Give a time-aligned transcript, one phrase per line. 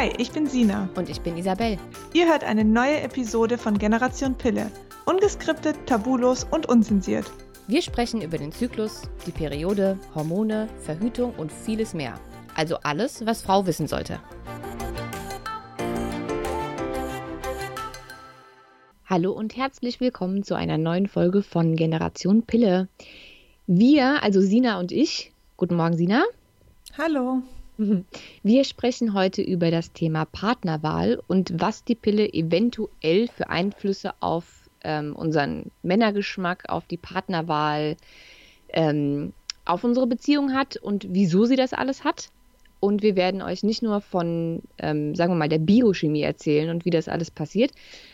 [0.00, 0.88] Hi, ich bin Sina.
[0.94, 1.76] Und ich bin Isabel.
[2.14, 4.70] Ihr hört eine neue Episode von Generation Pille.
[5.04, 7.30] Ungeskriptet, tabulos und unzensiert.
[7.66, 12.18] Wir sprechen über den Zyklus, die Periode, Hormone, Verhütung und vieles mehr.
[12.54, 14.20] Also alles, was Frau wissen sollte.
[19.04, 22.88] Hallo und herzlich willkommen zu einer neuen Folge von Generation Pille.
[23.66, 26.24] Wir, also Sina und ich, guten Morgen Sina.
[26.96, 27.42] Hallo.
[28.42, 34.44] Wir sprechen heute über das Thema Partnerwahl und was die Pille eventuell für Einflüsse auf
[34.82, 37.96] ähm, unseren Männergeschmack, auf die Partnerwahl,
[38.70, 39.32] ähm,
[39.64, 42.30] auf unsere Beziehung hat und wieso sie das alles hat.
[42.80, 46.86] Und wir werden euch nicht nur von, ähm, sagen wir mal, der Biochemie erzählen und
[46.86, 47.72] wie das alles passiert,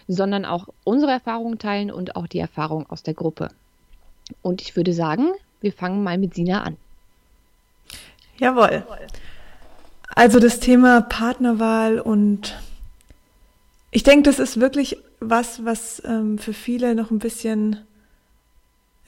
[0.09, 3.49] sondern auch unsere Erfahrungen teilen und auch die Erfahrungen aus der Gruppe.
[4.43, 6.77] Und ich würde sagen, wir fangen mal mit Sina an.
[8.39, 8.85] Jawohl.
[10.17, 12.59] Also das Thema Partnerwahl und
[13.91, 17.83] ich denke, das ist wirklich was, was ähm, für viele noch ein bisschen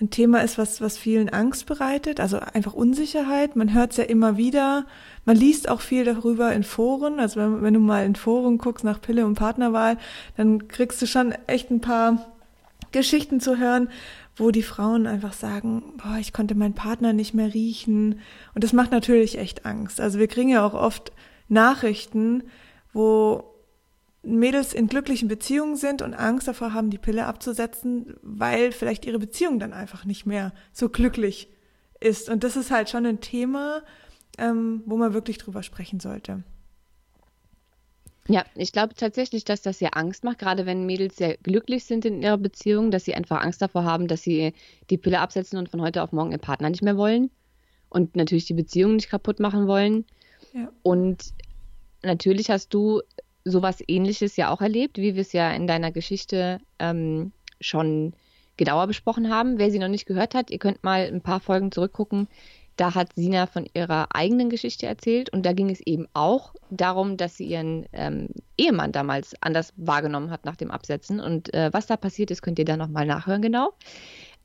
[0.02, 3.56] ein Thema ist, was, was vielen Angst bereitet, also einfach Unsicherheit.
[3.56, 4.84] Man hört es ja immer wieder.
[5.24, 7.20] Man liest auch viel darüber in Foren.
[7.20, 9.96] Also wenn, wenn du mal in Foren guckst nach Pille und Partnerwahl,
[10.36, 12.26] dann kriegst du schon echt ein paar
[12.92, 13.88] Geschichten zu hören,
[14.38, 18.20] wo die Frauen einfach sagen, boah, ich konnte meinen Partner nicht mehr riechen.
[18.54, 20.00] Und das macht natürlich echt Angst.
[20.00, 21.12] Also wir kriegen ja auch oft
[21.48, 22.44] Nachrichten,
[22.92, 23.44] wo
[24.22, 29.18] Mädels in glücklichen Beziehungen sind und Angst davor haben, die Pille abzusetzen, weil vielleicht ihre
[29.18, 31.48] Beziehung dann einfach nicht mehr so glücklich
[32.00, 32.28] ist.
[32.28, 33.82] Und das ist halt schon ein Thema,
[34.38, 36.44] ähm, wo man wirklich drüber sprechen sollte.
[38.28, 42.04] Ja, ich glaube tatsächlich, dass das sehr Angst macht, gerade wenn Mädels sehr glücklich sind
[42.04, 44.52] in ihrer Beziehung, dass sie einfach Angst davor haben, dass sie
[44.90, 47.30] die Pille absetzen und von heute auf morgen ihren Partner nicht mehr wollen
[47.88, 50.04] und natürlich die Beziehung nicht kaputt machen wollen.
[50.52, 50.70] Ja.
[50.82, 51.32] Und
[52.02, 53.00] natürlich hast du
[53.44, 58.12] sowas ähnliches ja auch erlebt, wie wir es ja in deiner Geschichte ähm, schon
[58.58, 59.58] genauer besprochen haben.
[59.58, 62.28] Wer sie noch nicht gehört hat, ihr könnt mal ein paar Folgen zurückgucken.
[62.78, 67.16] Da hat Sina von ihrer eigenen Geschichte erzählt und da ging es eben auch darum,
[67.16, 71.18] dass sie ihren ähm, Ehemann damals anders wahrgenommen hat nach dem Absetzen.
[71.18, 73.72] Und äh, was da passiert ist, könnt ihr da nochmal nachhören, genau.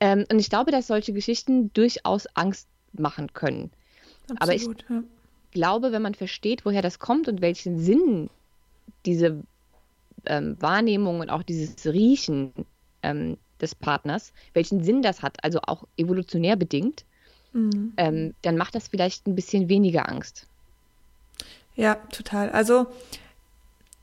[0.00, 3.70] Ähm, und ich glaube, dass solche Geschichten durchaus Angst machen können.
[4.28, 5.02] Absolut, Aber ich ja.
[5.52, 8.30] glaube, wenn man versteht, woher das kommt und welchen Sinn
[9.06, 9.44] diese
[10.26, 12.52] ähm, Wahrnehmung und auch dieses Riechen
[13.04, 17.04] ähm, des Partners, welchen Sinn das hat, also auch evolutionär bedingt,
[17.54, 17.94] mhm.
[17.96, 20.46] ähm, dann macht das vielleicht ein bisschen weniger Angst.
[21.76, 22.50] Ja, total.
[22.50, 22.86] Also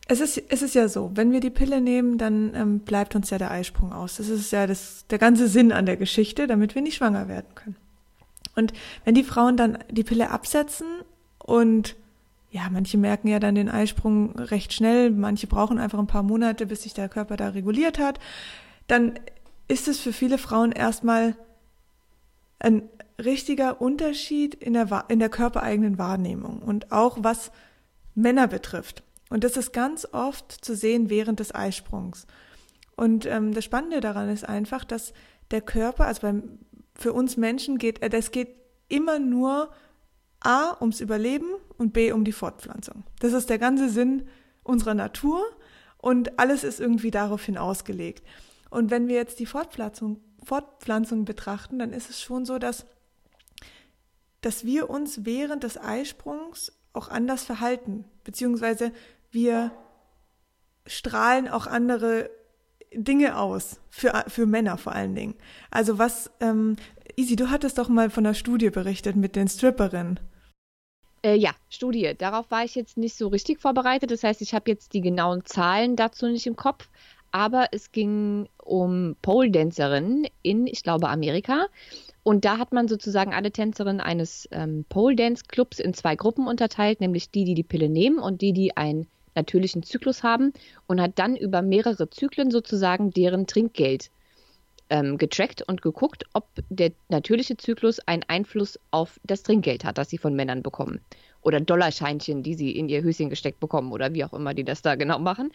[0.07, 3.29] es ist, es ist ja so, wenn wir die Pille nehmen, dann ähm, bleibt uns
[3.29, 4.17] ja der Eisprung aus.
[4.17, 7.47] Das ist ja das, der ganze Sinn an der Geschichte, damit wir nicht schwanger werden
[7.55, 7.77] können.
[8.55, 8.73] Und
[9.05, 10.87] wenn die Frauen dann die Pille absetzen
[11.37, 11.95] und
[12.49, 16.65] ja, manche merken ja dann den Eisprung recht schnell, manche brauchen einfach ein paar Monate,
[16.65, 18.19] bis sich der Körper da reguliert hat,
[18.87, 19.17] dann
[19.69, 21.37] ist es für viele Frauen erstmal
[22.59, 22.83] ein
[23.23, 27.51] richtiger Unterschied in der, in der körpereigenen Wahrnehmung und auch was
[28.15, 29.03] Männer betrifft.
[29.29, 32.27] Und das ist ganz oft zu sehen während des Eisprungs.
[32.95, 35.13] Und ähm, das Spannende daran ist einfach, dass
[35.51, 36.59] der Körper, also beim,
[36.95, 38.49] für uns Menschen geht, äh, das geht
[38.89, 39.71] immer nur
[40.41, 43.03] A ums Überleben und B um die Fortpflanzung.
[43.19, 44.27] Das ist der ganze Sinn
[44.63, 45.41] unserer Natur
[45.97, 48.27] und alles ist irgendwie daraufhin ausgelegt.
[48.69, 52.85] Und wenn wir jetzt die Fortpflanzung, Fortpflanzung betrachten, dann ist es schon so, dass
[54.41, 58.91] dass wir uns während des Eisprungs auch anders verhalten, beziehungsweise
[59.31, 59.71] wir
[60.85, 62.29] strahlen auch andere
[62.93, 65.35] Dinge aus, für, für Männer vor allen Dingen.
[65.69, 66.75] Also was, ähm,
[67.15, 70.19] Isi, du hattest doch mal von einer Studie berichtet mit den Stripperinnen.
[71.23, 72.13] Äh, ja, Studie.
[72.17, 74.11] Darauf war ich jetzt nicht so richtig vorbereitet.
[74.11, 76.89] Das heißt, ich habe jetzt die genauen Zahlen dazu nicht im Kopf.
[77.31, 81.67] Aber es ging um Pole-Dancerinnen in, ich glaube, Amerika.
[82.23, 86.47] Und da hat man sozusagen alle Tänzerinnen eines ähm, Pole Dance Clubs in zwei Gruppen
[86.47, 90.53] unterteilt, nämlich die, die die Pille nehmen und die, die einen natürlichen Zyklus haben
[90.87, 94.11] und hat dann über mehrere Zyklen sozusagen deren Trinkgeld
[94.89, 100.09] ähm, getrackt und geguckt, ob der natürliche Zyklus einen Einfluss auf das Trinkgeld hat, das
[100.09, 100.99] sie von Männern bekommen.
[101.41, 104.81] Oder Dollarscheinchen, die sie in ihr Höschen gesteckt bekommen oder wie auch immer die das
[104.81, 105.51] da genau machen.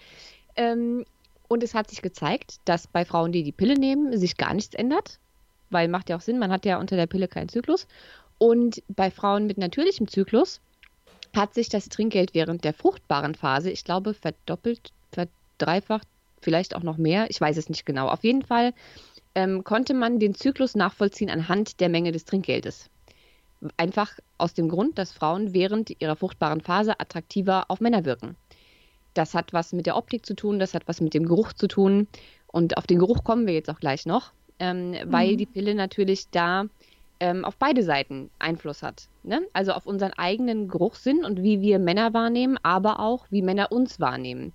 [0.57, 1.05] Ähm,
[1.49, 4.75] und es hat sich gezeigt, dass bei Frauen, die die Pille nehmen, sich gar nichts
[4.75, 5.21] ändert
[5.71, 7.87] weil macht ja auch Sinn, man hat ja unter der Pille keinen Zyklus.
[8.39, 10.61] Und bei Frauen mit natürlichem Zyklus
[11.35, 16.07] hat sich das Trinkgeld während der fruchtbaren Phase, ich glaube, verdoppelt, verdreifacht,
[16.41, 18.09] vielleicht auch noch mehr, ich weiß es nicht genau.
[18.09, 18.73] Auf jeden Fall
[19.35, 22.89] ähm, konnte man den Zyklus nachvollziehen anhand der Menge des Trinkgeldes.
[23.77, 28.37] Einfach aus dem Grund, dass Frauen während ihrer fruchtbaren Phase attraktiver auf Männer wirken.
[29.15, 31.69] das hat was mit der Optik zu tun, das hat was mit dem Geruch zu
[31.69, 32.07] tun.
[32.47, 34.97] Und auf den Geruch kommen wir jetzt auch gleich noch, ähm, mhm.
[35.07, 36.67] weil die Pille natürlich da
[37.21, 39.09] ähm, auf beide Seiten Einfluss hat.
[39.23, 39.43] Ne?
[39.53, 44.01] Also auf unseren eigenen Geruchssinn und wie wir Männer wahrnehmen, aber auch wie Männer uns
[44.01, 44.53] wahrnehmen.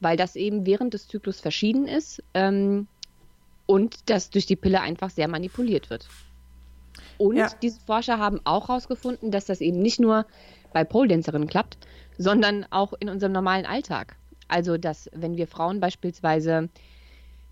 [0.00, 2.86] Weil das eben während des Zyklus verschieden ist ähm,
[3.66, 6.08] und das durch die Pille einfach sehr manipuliert wird.
[7.18, 7.50] Und ja.
[7.60, 10.26] diese Forscher haben auch herausgefunden, dass das eben nicht nur
[10.72, 11.76] bei Pole-Dancerinnen klappt,
[12.16, 14.16] sondern auch in unserem normalen Alltag.
[14.48, 16.68] Also, dass wenn wir Frauen beispielsweise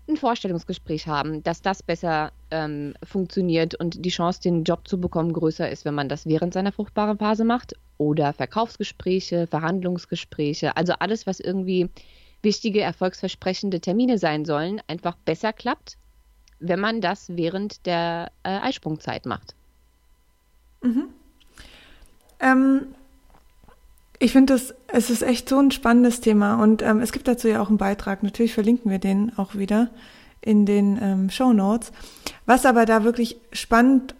[0.09, 5.31] ein Vorstellungsgespräch haben, dass das besser ähm, funktioniert und die Chance, den Job zu bekommen,
[5.31, 7.73] größer ist, wenn man das während seiner fruchtbaren Phase macht.
[7.97, 11.89] Oder Verkaufsgespräche, Verhandlungsgespräche, also alles, was irgendwie
[12.41, 15.97] wichtige, erfolgsversprechende Termine sein sollen, einfach besser klappt,
[16.59, 19.53] wenn man das während der äh, Eisprungzeit macht.
[20.81, 21.09] Mhm.
[22.39, 22.87] Ähm,
[24.19, 27.61] ich finde, es ist echt so ein spannendes Thema und ähm, es gibt dazu ja
[27.61, 28.21] auch einen Beitrag.
[28.21, 29.89] Natürlich verlinken wir den auch wieder
[30.41, 31.91] in den ähm, Show Notes.
[32.45, 34.15] Was aber da wirklich spannend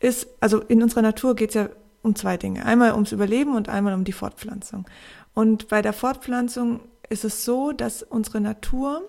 [0.00, 1.68] ist, also in unserer Natur geht es ja
[2.02, 2.64] um zwei Dinge.
[2.64, 4.86] Einmal ums Überleben und einmal um die Fortpflanzung.
[5.34, 9.02] Und bei der Fortpflanzung ist es so, dass unsere Natur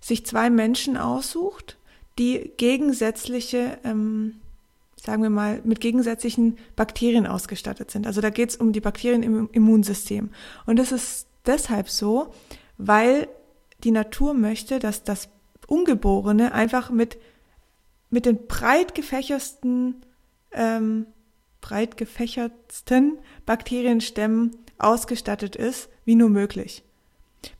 [0.00, 1.78] sich zwei Menschen aussucht,
[2.18, 4.40] die gegensätzliche ähm,
[5.04, 8.06] sagen wir mal, mit gegensätzlichen Bakterien ausgestattet sind.
[8.06, 10.30] Also da geht es um die Bakterien im Immunsystem.
[10.66, 12.32] Und das ist deshalb so,
[12.78, 13.28] weil
[13.82, 15.28] die Natur möchte, dass das
[15.66, 17.18] Ungeborene einfach mit,
[18.10, 20.04] mit den breit gefächersten,
[20.52, 21.06] ähm,
[21.60, 26.82] breit gefächertsten Bakterienstämmen ausgestattet ist, wie nur möglich.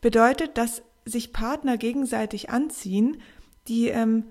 [0.00, 3.20] Bedeutet, dass sich Partner gegenseitig anziehen,
[3.68, 4.24] die ähm,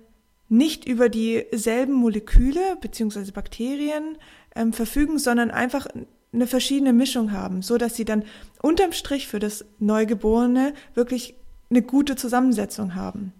[0.49, 3.31] nicht über dieselben Moleküle bzw.
[3.31, 4.17] Bakterien
[4.55, 5.87] ähm, verfügen, sondern einfach
[6.33, 8.23] eine verschiedene Mischung haben, so dass sie dann
[8.61, 11.35] unterm Strich für das Neugeborene wirklich
[11.69, 13.33] eine gute Zusammensetzung haben.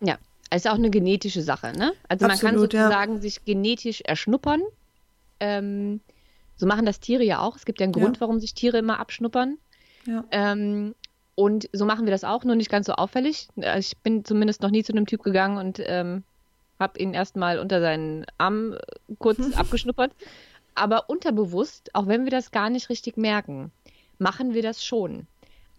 [0.00, 0.18] Ja,
[0.54, 1.92] ist auch eine genetische Sache, ne?
[2.08, 3.20] Also Absolut, man kann sozusagen ja.
[3.20, 4.62] sich genetisch erschnuppern.
[5.40, 6.00] Ähm,
[6.56, 7.56] so machen das Tiere ja auch.
[7.56, 8.20] Es gibt ja einen Grund, ja.
[8.20, 9.58] warum sich Tiere immer abschnuppern.
[10.06, 10.24] Ja.
[10.30, 10.94] Ähm,
[11.34, 13.48] und so machen wir das auch, nur nicht ganz so auffällig.
[13.78, 16.24] Ich bin zumindest noch nie zu einem Typ gegangen und ähm,
[16.78, 18.78] habe ihn erstmal unter seinen Arm äh,
[19.18, 20.12] kurz abgeschnuppert.
[20.74, 23.72] Aber unterbewusst, auch wenn wir das gar nicht richtig merken,
[24.18, 25.26] machen wir das schon.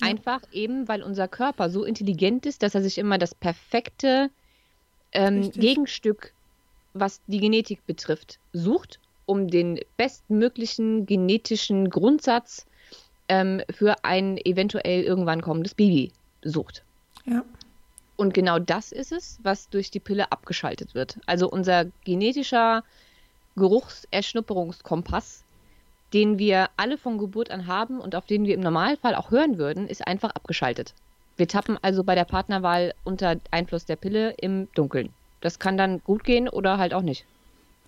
[0.01, 0.07] Ja.
[0.07, 4.29] Einfach eben, weil unser Körper so intelligent ist, dass er sich immer das perfekte
[5.11, 6.33] ähm, Gegenstück,
[6.94, 12.65] was die Genetik betrifft, sucht, um den bestmöglichen genetischen Grundsatz
[13.27, 16.11] ähm, für ein eventuell irgendwann kommendes Baby
[16.44, 16.83] sucht.
[17.25, 17.44] Ja.
[18.17, 21.19] Und genau das ist es, was durch die Pille abgeschaltet wird.
[21.27, 22.83] Also unser genetischer
[23.55, 25.43] Geruchserschnupperungskompass,
[26.13, 29.57] den wir alle von Geburt an haben und auf den wir im Normalfall auch hören
[29.57, 30.93] würden, ist einfach abgeschaltet.
[31.37, 35.09] Wir tappen also bei der Partnerwahl unter Einfluss der Pille im Dunkeln.
[35.41, 37.25] Das kann dann gut gehen oder halt auch nicht.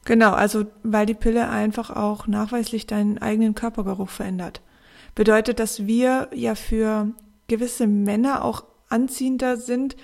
[0.06, 4.62] Genau, also weil die Pille einfach auch nachweislich deinen eigenen Körpergeruch verändert.
[5.16, 7.10] Bedeutet, dass wir ja für
[7.48, 9.96] gewisse Männer auch anziehender sind,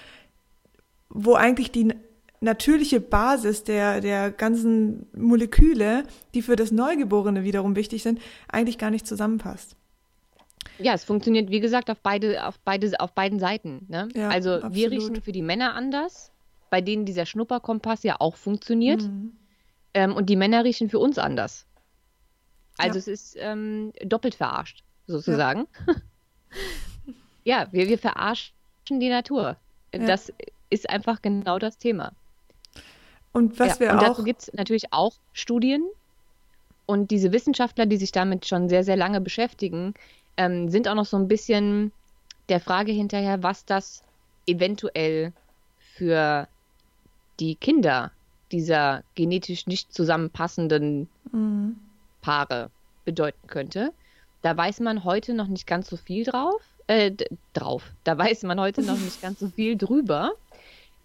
[1.09, 1.93] wo eigentlich die
[2.41, 8.91] natürliche Basis der, der ganzen Moleküle, die für das Neugeborene wiederum wichtig sind, eigentlich gar
[8.91, 9.75] nicht zusammenpasst.
[10.77, 13.85] Ja, es funktioniert, wie gesagt, auf, beide, auf, beide, auf beiden Seiten.
[13.87, 14.09] Ne?
[14.13, 14.75] Ja, also absolut.
[14.75, 16.31] wir riechen für die Männer anders,
[16.69, 19.01] bei denen dieser Schnupperkompass ja auch funktioniert.
[19.03, 19.33] Mhm.
[19.93, 21.65] Ähm, und die Männer riechen für uns anders.
[22.77, 22.99] Also ja.
[22.99, 25.67] es ist ähm, doppelt verarscht, sozusagen.
[25.87, 25.93] Ja,
[27.63, 28.53] ja wir, wir verarschen
[28.89, 29.55] die Natur.
[29.91, 30.33] Das
[30.69, 32.11] ist einfach genau das Thema.
[33.31, 34.03] Und was ja, wir und auch.
[34.03, 35.85] dazu gibt es natürlich auch Studien.
[36.85, 39.93] Und diese Wissenschaftler, die sich damit schon sehr, sehr lange beschäftigen,
[40.37, 41.91] ähm, sind auch noch so ein bisschen
[42.49, 44.03] der Frage hinterher, was das
[44.47, 45.33] eventuell
[45.95, 46.47] für
[47.39, 48.11] die Kinder
[48.51, 51.75] dieser genetisch nicht zusammenpassenden mhm.
[52.21, 52.69] Paare
[53.03, 53.91] bedeuten könnte.
[54.41, 56.61] Da weiß man heute noch nicht ganz so viel drauf.
[56.87, 57.11] Äh,
[57.53, 57.83] drauf.
[58.03, 60.33] Da weiß man heute noch nicht ganz so viel drüber.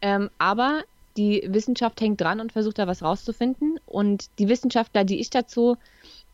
[0.03, 0.83] Ähm, aber
[1.17, 3.79] die Wissenschaft hängt dran und versucht da was rauszufinden.
[3.87, 5.77] Und die Wissenschaftler, die ich dazu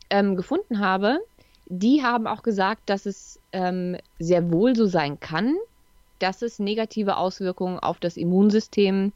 [0.09, 1.19] ähm, gefunden habe,
[1.65, 5.55] die haben auch gesagt, dass es ähm, sehr wohl so sein kann,
[6.19, 9.11] dass es negative Auswirkungen auf das Immunsystem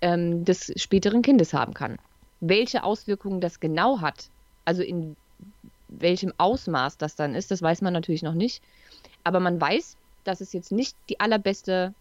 [0.00, 1.98] ähm, des späteren Kindes haben kann.
[2.40, 4.28] Welche Auswirkungen das genau hat,
[4.64, 5.16] also in
[5.88, 8.62] welchem Ausmaß das dann ist, das weiß man natürlich noch nicht.
[9.24, 11.94] Aber man weiß, dass es jetzt nicht die allerbeste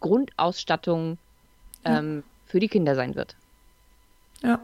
[0.00, 1.18] Grundausstattung
[1.84, 3.36] ähm, für die Kinder sein wird.
[4.42, 4.60] Ja,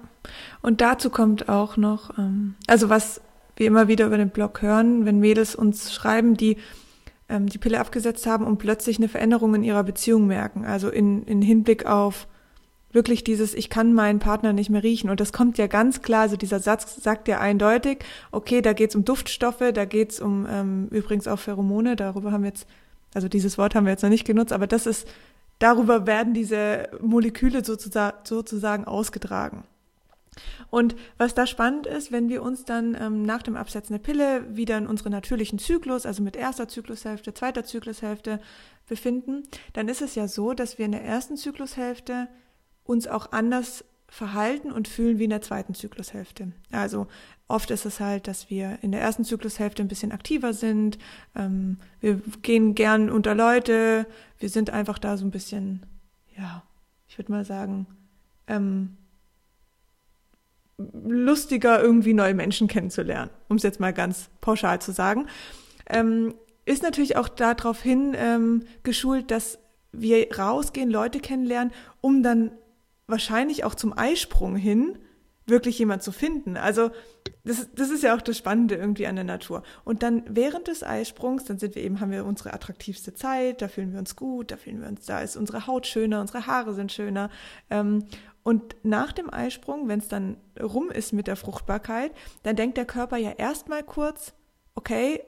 [0.62, 3.20] und dazu kommt auch noch, ähm, also was
[3.56, 6.56] wir immer wieder über den Blog hören, wenn Mädels uns schreiben, die
[7.30, 10.64] ähm, die Pille abgesetzt haben und plötzlich eine Veränderung in ihrer Beziehung merken.
[10.64, 12.26] Also in, in Hinblick auf
[12.92, 15.10] wirklich dieses, ich kann meinen Partner nicht mehr riechen.
[15.10, 17.98] Und das kommt ja ganz klar, also dieser Satz sagt ja eindeutig,
[18.32, 22.48] okay, da geht's um Duftstoffe, da geht's um ähm, übrigens auch Pheromone, darüber haben wir
[22.48, 22.66] jetzt,
[23.14, 25.08] also dieses Wort haben wir jetzt noch nicht genutzt, aber das ist,
[25.58, 29.64] darüber werden diese Moleküle sozusagen, sozusagen ausgetragen.
[30.70, 34.56] Und was da spannend ist, wenn wir uns dann ähm, nach dem Absetzen der Pille
[34.56, 38.40] wieder in unseren natürlichen Zyklus, also mit erster Zyklushälfte, zweiter Zyklushälfte
[38.88, 42.28] befinden, dann ist es ja so, dass wir in der ersten Zyklushälfte
[42.84, 46.52] uns auch anders verhalten und fühlen wie in der zweiten Zyklushälfte.
[46.72, 47.06] Also
[47.50, 50.98] oft ist es halt, dass wir in der ersten Zyklushälfte ein bisschen aktiver sind,
[51.34, 54.06] ähm, wir gehen gern unter Leute,
[54.38, 55.84] wir sind einfach da so ein bisschen,
[56.36, 56.62] ja,
[57.08, 57.86] ich würde mal sagen,
[58.46, 58.96] ähm,
[61.04, 65.26] lustiger, irgendwie neue Menschen kennenzulernen, um es jetzt mal ganz pauschal zu sagen.
[65.86, 69.58] Ähm, ist natürlich auch darauf hin ähm, geschult, dass
[69.92, 72.52] wir rausgehen, Leute kennenlernen, um dann
[73.06, 74.98] wahrscheinlich auch zum Eisprung hin
[75.46, 76.56] wirklich jemand zu finden.
[76.56, 76.90] Also
[77.44, 79.62] das, das ist ja auch das Spannende irgendwie an der Natur.
[79.84, 83.68] Und dann während des Eisprungs, dann sind wir eben, haben wir unsere attraktivste Zeit, da
[83.68, 86.74] fühlen wir uns gut, da fühlen wir uns, da ist unsere Haut schöner, unsere Haare
[86.74, 87.30] sind schöner.
[87.70, 88.04] Ähm,
[88.42, 92.86] und nach dem Eisprung, wenn es dann rum ist mit der Fruchtbarkeit, dann denkt der
[92.86, 94.32] Körper ja erstmal kurz,
[94.74, 95.20] okay,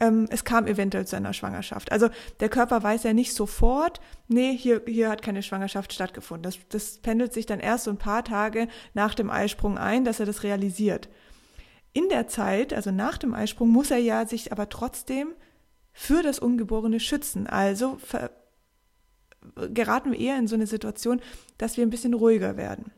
[0.00, 1.92] ähm, es kam eventuell zu einer Schwangerschaft.
[1.92, 2.08] Also
[2.40, 6.42] der Körper weiß ja nicht sofort, nee, hier, hier hat keine Schwangerschaft stattgefunden.
[6.42, 10.18] Das, das pendelt sich dann erst so ein paar Tage nach dem Eisprung ein, dass
[10.20, 11.08] er das realisiert.
[11.98, 15.34] In der Zeit, also nach dem Eisprung, muss er ja sich aber trotzdem
[15.92, 17.48] für das Ungeborene schützen.
[17.48, 17.98] Also
[19.74, 21.20] geraten wir eher in so eine Situation,
[21.56, 22.92] dass wir ein bisschen ruhiger werden.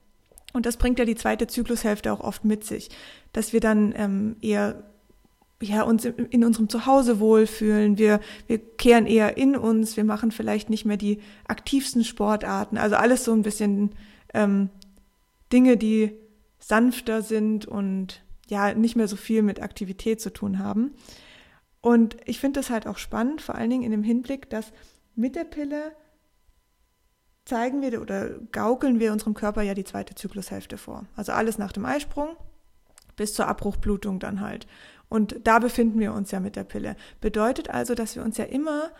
[0.52, 2.90] Und das bringt ja die zweite Zyklushälfte auch oft mit sich,
[3.32, 4.82] dass wir dann ähm, eher
[5.62, 10.68] ja, uns in unserem Zuhause wohlfühlen, wir, wir kehren eher in uns, wir machen vielleicht
[10.68, 13.92] nicht mehr die aktivsten Sportarten, also alles so ein bisschen
[14.34, 14.68] ähm,
[15.54, 16.12] Dinge, die
[16.58, 20.92] sanfter sind und ja, nicht mehr so viel mit Aktivität zu tun haben.
[21.80, 24.72] Und ich finde das halt auch spannend, vor allen Dingen in dem Hinblick, dass
[25.14, 25.92] mit der Pille
[27.46, 31.06] zeigen wir oder gaukeln wir unserem Körper ja die zweite Zyklushälfte vor.
[31.16, 32.36] Also alles nach dem Eisprung
[33.16, 34.66] bis zur Abbruchblutung dann halt.
[35.08, 36.96] Und da befinden wir uns ja mit der Pille.
[37.20, 38.90] Bedeutet also, dass wir uns ja immer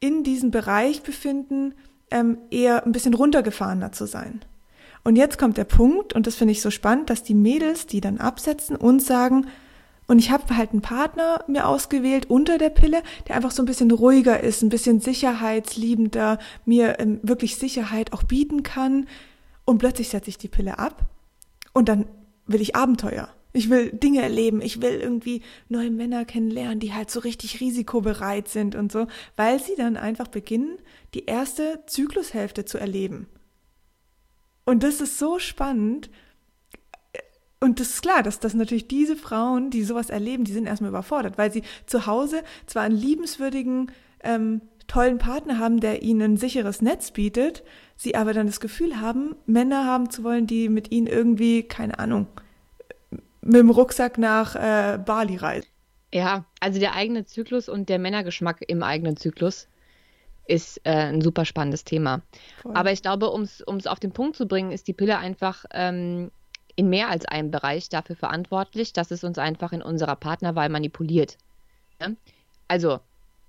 [0.00, 1.74] in diesem Bereich befinden,
[2.10, 4.40] ähm, eher ein bisschen runtergefahrener zu sein.
[5.08, 8.02] Und jetzt kommt der Punkt, und das finde ich so spannend, dass die Mädels, die
[8.02, 9.46] dann absetzen, uns sagen,
[10.06, 13.64] und ich habe halt einen Partner mir ausgewählt unter der Pille, der einfach so ein
[13.64, 19.06] bisschen ruhiger ist, ein bisschen sicherheitsliebender, mir ähm, wirklich Sicherheit auch bieten kann.
[19.64, 21.06] Und plötzlich setze ich die Pille ab
[21.72, 22.04] und dann
[22.46, 23.30] will ich Abenteuer.
[23.54, 28.48] Ich will Dinge erleben, ich will irgendwie neue Männer kennenlernen, die halt so richtig risikobereit
[28.48, 30.76] sind und so, weil sie dann einfach beginnen,
[31.14, 33.26] die erste Zyklushälfte zu erleben.
[34.68, 36.10] Und das ist so spannend,
[37.58, 40.90] und das ist klar, dass, dass natürlich diese Frauen, die sowas erleben, die sind erstmal
[40.90, 43.90] überfordert, weil sie zu Hause zwar einen liebenswürdigen,
[44.22, 47.64] ähm, tollen Partner haben, der ihnen ein sicheres Netz bietet,
[47.96, 51.98] sie aber dann das Gefühl haben, Männer haben zu wollen, die mit ihnen irgendwie, keine
[51.98, 52.26] Ahnung,
[53.40, 55.68] mit dem Rucksack nach äh, Bali reisen.
[56.12, 59.66] Ja, also der eigene Zyklus und der Männergeschmack im eigenen Zyklus
[60.48, 62.22] ist äh, ein super spannendes Thema.
[62.62, 62.74] Voll.
[62.74, 66.30] Aber ich glaube, um es auf den Punkt zu bringen, ist die Pille einfach ähm,
[66.74, 71.36] in mehr als einem Bereich dafür verantwortlich, dass es uns einfach in unserer Partnerwahl manipuliert.
[72.00, 72.10] Ja?
[72.66, 73.00] Also,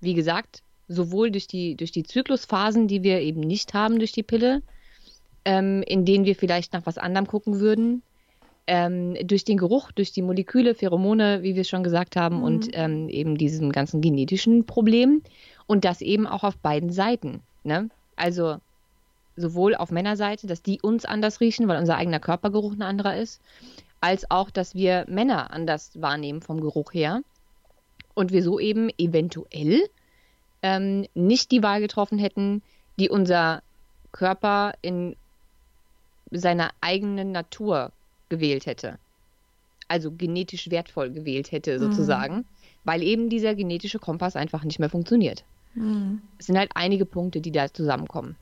[0.02, 4.24] wie gesagt, sowohl durch die, durch die Zyklusphasen, die wir eben nicht haben durch die
[4.24, 4.62] Pille,
[5.46, 8.02] ähm, in denen wir vielleicht nach was anderem gucken würden,
[8.68, 12.44] ähm, durch den Geruch, durch die Moleküle, Pheromone, wie wir schon gesagt haben, mhm.
[12.44, 15.24] und ähm, eben diesem ganzen genetischen Problem.
[15.70, 17.44] Und das eben auch auf beiden Seiten.
[17.64, 17.92] Ne?
[18.16, 18.58] Also
[19.36, 23.40] sowohl auf Männerseite, dass die uns anders riechen, weil unser eigener Körpergeruch ein anderer ist,
[24.02, 27.22] als auch, dass wir Männer anders wahrnehmen vom Geruch her.
[28.16, 29.88] Und wir so eben eventuell
[30.64, 32.64] ähm, nicht die Wahl getroffen hätten,
[32.98, 33.62] die unser
[34.12, 35.16] Körper in
[36.32, 37.92] seiner eigenen Natur
[38.30, 38.98] gewählt hätte.
[39.88, 41.84] Also genetisch wertvoll gewählt hätte, mhm.
[41.84, 42.46] sozusagen, mhm.
[42.86, 45.44] weil eben dieser genetische Kompass einfach nicht mehr funktioniert.
[45.74, 46.22] Mhm.
[46.38, 48.36] Es sind halt einige Punkte, die da zusammenkommen.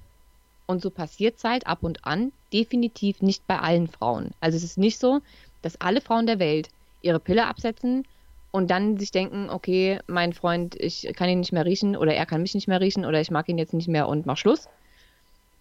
[0.66, 4.32] Und so passiert es halt ab und an, definitiv nicht bei allen Frauen.
[4.42, 5.22] Also es ist nicht so,
[5.62, 6.70] dass alle Frauen der Welt
[7.02, 8.06] ihre Pille absetzen
[8.52, 12.26] und dann sich denken, okay, mein Freund, ich kann ihn nicht mehr riechen oder er
[12.26, 14.68] kann mich nicht mehr riechen oder ich mag ihn jetzt nicht mehr und mach Schluss.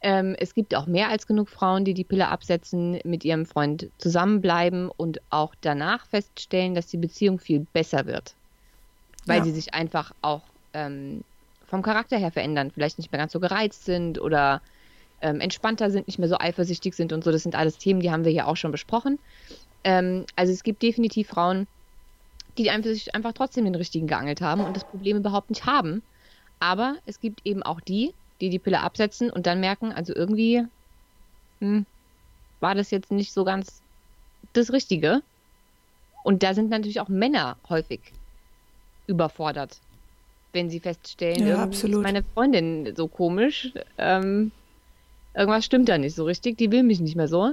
[0.02, 3.90] Ähm, es gibt auch mehr als genug Frauen, die die Pille absetzen, mit ihrem Freund
[3.98, 8.34] zusammenbleiben und auch danach feststellen, dass die Beziehung viel besser wird.
[9.24, 9.44] Weil ja.
[9.44, 10.42] sie sich einfach auch
[10.74, 11.22] ähm,
[11.66, 14.62] vom Charakter her verändern, vielleicht nicht mehr ganz so gereizt sind oder
[15.20, 17.32] ähm, entspannter sind, nicht mehr so eifersüchtig sind und so.
[17.32, 19.18] Das sind alles Themen, die haben wir hier auch schon besprochen.
[19.84, 21.66] Ähm, also es gibt definitiv Frauen,
[22.58, 26.02] die einfach, einfach trotzdem den richtigen geangelt haben und das Problem überhaupt nicht haben.
[26.58, 30.64] Aber es gibt eben auch die, die die Pille absetzen und dann merken, also irgendwie
[31.60, 31.86] hm,
[32.60, 33.82] war das jetzt nicht so ganz
[34.52, 35.22] das Richtige.
[36.24, 38.00] Und da sind natürlich auch Männer häufig
[39.06, 39.78] überfordert,
[40.56, 42.02] wenn sie feststellen, Ja, ist absolut.
[42.02, 43.70] meine Freundin so komisch.
[43.98, 44.50] Ähm,
[45.34, 47.52] irgendwas stimmt da nicht so richtig, die will mich nicht mehr so.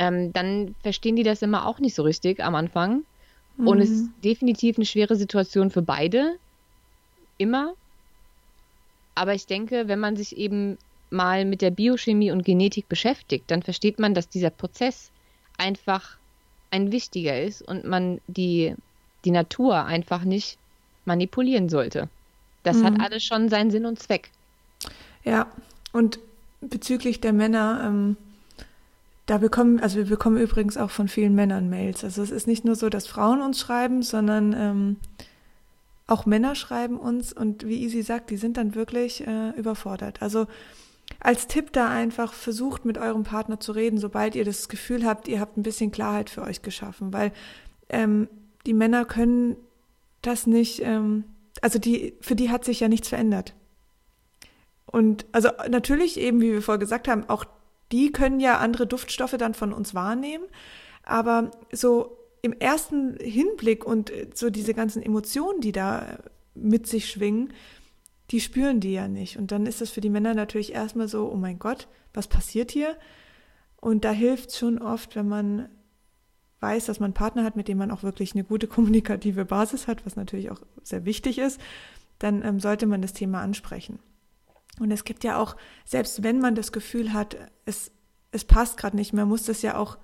[0.00, 3.04] Ähm, dann verstehen die das immer auch nicht so richtig am Anfang.
[3.58, 6.36] Und es ist definitiv eine schwere Situation für beide.
[7.38, 7.72] Immer.
[9.14, 10.76] Aber ich denke, wenn man sich eben
[11.08, 15.10] mal mit der Biochemie und Genetik beschäftigt, dann versteht man, dass dieser Prozess
[15.56, 16.18] einfach
[16.70, 18.74] ein wichtiger ist und man die,
[19.24, 20.58] die Natur einfach nicht
[21.06, 22.08] manipulieren sollte.
[22.62, 23.00] Das hat Mhm.
[23.00, 24.30] alles schon seinen Sinn und Zweck.
[25.24, 25.46] Ja,
[25.92, 26.18] und
[26.60, 28.16] bezüglich der Männer, ähm,
[29.26, 32.04] da bekommen, also wir bekommen übrigens auch von vielen Männern Mails.
[32.04, 34.96] Also es ist nicht nur so, dass Frauen uns schreiben, sondern ähm,
[36.06, 40.22] auch Männer schreiben uns und wie Isi sagt, die sind dann wirklich äh, überfordert.
[40.22, 40.46] Also
[41.20, 45.26] als Tipp da einfach versucht mit eurem Partner zu reden, sobald ihr das Gefühl habt,
[45.28, 47.32] ihr habt ein bisschen Klarheit für euch geschaffen, weil
[47.88, 48.28] ähm,
[48.66, 49.56] die Männer können
[50.26, 51.24] das nicht, ähm,
[51.60, 53.54] also die, für die hat sich ja nichts verändert.
[54.86, 57.44] Und also natürlich eben, wie wir vorher gesagt haben, auch
[57.92, 60.44] die können ja andere Duftstoffe dann von uns wahrnehmen,
[61.02, 66.18] aber so im ersten Hinblick und äh, so diese ganzen Emotionen, die da äh,
[66.54, 67.52] mit sich schwingen,
[68.30, 69.36] die spüren die ja nicht.
[69.36, 72.70] Und dann ist das für die Männer natürlich erstmal so, oh mein Gott, was passiert
[72.70, 72.96] hier?
[73.80, 75.68] Und da hilft es schon oft, wenn man
[76.60, 79.86] weiß, dass man einen Partner hat, mit dem man auch wirklich eine gute kommunikative Basis
[79.86, 81.60] hat, was natürlich auch sehr wichtig ist,
[82.18, 83.98] dann ähm, sollte man das Thema ansprechen.
[84.78, 87.90] Und es gibt ja auch, selbst wenn man das Gefühl hat, es,
[88.30, 89.98] es passt gerade nicht mehr, muss das ja auch,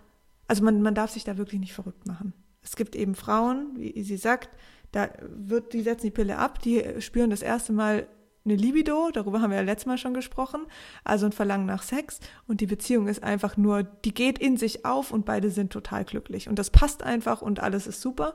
[0.49, 2.33] also man, man darf sich da wirklich nicht verrückt machen.
[2.63, 4.51] Es gibt eben Frauen, wie sie sagt,
[4.93, 8.07] da wird, die setzen die Pille ab, die spüren das erste Mal
[8.45, 10.63] eine Libido, darüber haben wir ja letztes Mal schon gesprochen,
[11.05, 14.85] also ein Verlangen nach Sex und die Beziehung ist einfach nur, die geht in sich
[14.85, 18.35] auf und beide sind total glücklich und das passt einfach und alles ist super.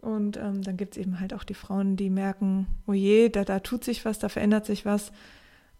[0.00, 3.44] Und ähm, dann gibt es eben halt auch die Frauen, die merken, oh je, da,
[3.44, 5.10] da tut sich was, da verändert sich was.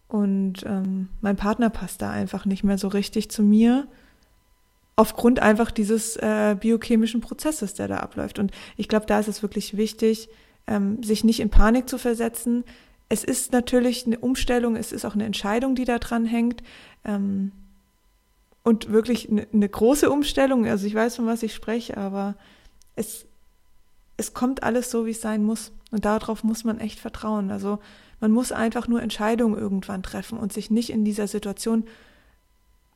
[0.09, 3.87] Und ähm, mein Partner passt da einfach nicht mehr so richtig zu mir,
[4.97, 8.39] aufgrund einfach dieses äh, biochemischen Prozesses, der da abläuft.
[8.39, 10.27] Und ich glaube, da ist es wirklich wichtig,
[10.65, 12.63] ähm, sich nicht in Panik zu versetzen.
[13.09, 16.61] Es ist natürlich eine Umstellung, es ist auch eine Entscheidung, die da dran hängt.
[17.05, 17.51] Ähm,
[18.63, 20.65] und wirklich eine, eine große Umstellung.
[20.67, 22.35] Also ich weiß, von was ich spreche, aber
[22.95, 23.25] es,
[24.17, 25.71] es kommt alles so, wie es sein muss.
[25.91, 27.49] Und darauf muss man echt vertrauen.
[27.49, 27.79] Also
[28.19, 31.85] man muss einfach nur Entscheidungen irgendwann treffen und sich nicht in dieser Situation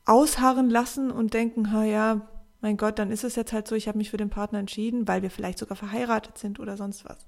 [0.04, 2.20] ausharren lassen und denken, ha ja,
[2.60, 5.08] mein Gott, dann ist es jetzt halt so, ich habe mich für den Partner entschieden,
[5.08, 7.26] weil wir vielleicht sogar verheiratet sind oder sonst was.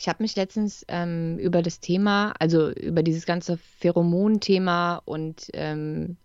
[0.00, 6.16] Ich habe mich letztens ähm, über das Thema, also über dieses ganze Pheromon-Thema und ähm,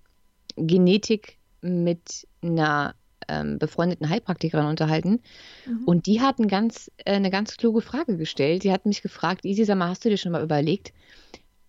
[0.55, 2.95] Genetik mit einer
[3.27, 5.19] ähm, befreundeten Heilpraktikerin unterhalten.
[5.65, 5.83] Mhm.
[5.83, 8.63] Und die hat ein ganz, äh, eine ganz kluge Frage gestellt.
[8.63, 10.93] Die hat mich gefragt, Isi, sag mal, hast du dir schon mal überlegt,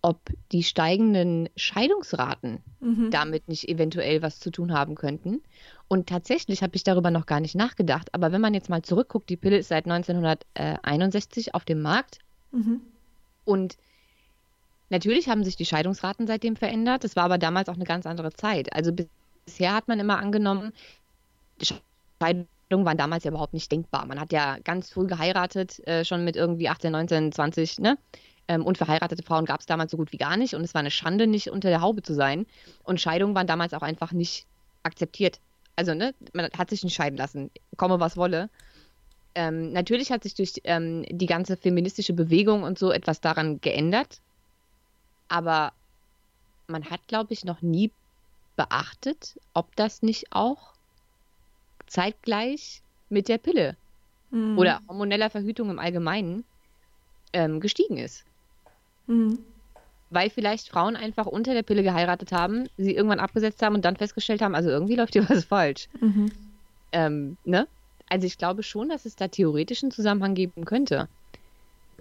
[0.01, 0.21] ob
[0.53, 3.11] die steigenden Scheidungsraten Mhm.
[3.11, 5.41] damit nicht eventuell was zu tun haben könnten?
[5.89, 8.13] Und tatsächlich habe ich darüber noch gar nicht nachgedacht.
[8.13, 12.19] Aber wenn man jetzt mal zurückguckt, die Pille ist seit 1961 auf dem Markt.
[12.51, 12.81] Mhm.
[13.45, 13.77] Und
[14.89, 17.05] natürlich haben sich die Scheidungsraten seitdem verändert.
[17.05, 18.73] Es war aber damals auch eine ganz andere Zeit.
[18.73, 19.07] Also bis-
[19.45, 20.73] bisher hat man immer angenommen,
[21.61, 22.47] Scheidungen
[22.85, 24.05] waren damals ja überhaupt nicht denkbar.
[24.05, 27.97] Man hat ja ganz früh geheiratet, äh, schon mit irgendwie 18, 19, 20, ne?
[28.49, 30.53] Ähm, und verheiratete Frauen gab es damals so gut wie gar nicht.
[30.53, 32.45] Und es war eine Schande, nicht unter der Haube zu sein.
[32.83, 34.45] Und Scheidungen waren damals auch einfach nicht
[34.83, 35.39] akzeptiert.
[35.77, 38.49] Also, ne, man hat sich nicht scheiden lassen, komme was wolle.
[39.35, 44.19] Ähm, natürlich hat sich durch ähm, die ganze feministische Bewegung und so etwas daran geändert.
[45.29, 45.71] Aber
[46.67, 47.91] man hat, glaube ich, noch nie
[48.55, 50.73] beachtet, ob das nicht auch
[51.85, 53.77] zeitgleich mit der Pille
[54.31, 54.57] Mhm.
[54.57, 56.43] oder hormoneller Verhütung im Allgemeinen
[57.33, 58.25] ähm, gestiegen ist.
[59.05, 59.37] Mhm.
[60.09, 63.97] Weil vielleicht Frauen einfach unter der Pille geheiratet haben, sie irgendwann abgesetzt haben und dann
[63.97, 65.87] festgestellt haben, also irgendwie läuft hier was falsch.
[65.99, 66.31] Mhm.
[66.93, 67.67] Ähm, ne?
[68.09, 71.09] Also ich glaube schon, dass es da theoretisch einen Zusammenhang geben könnte.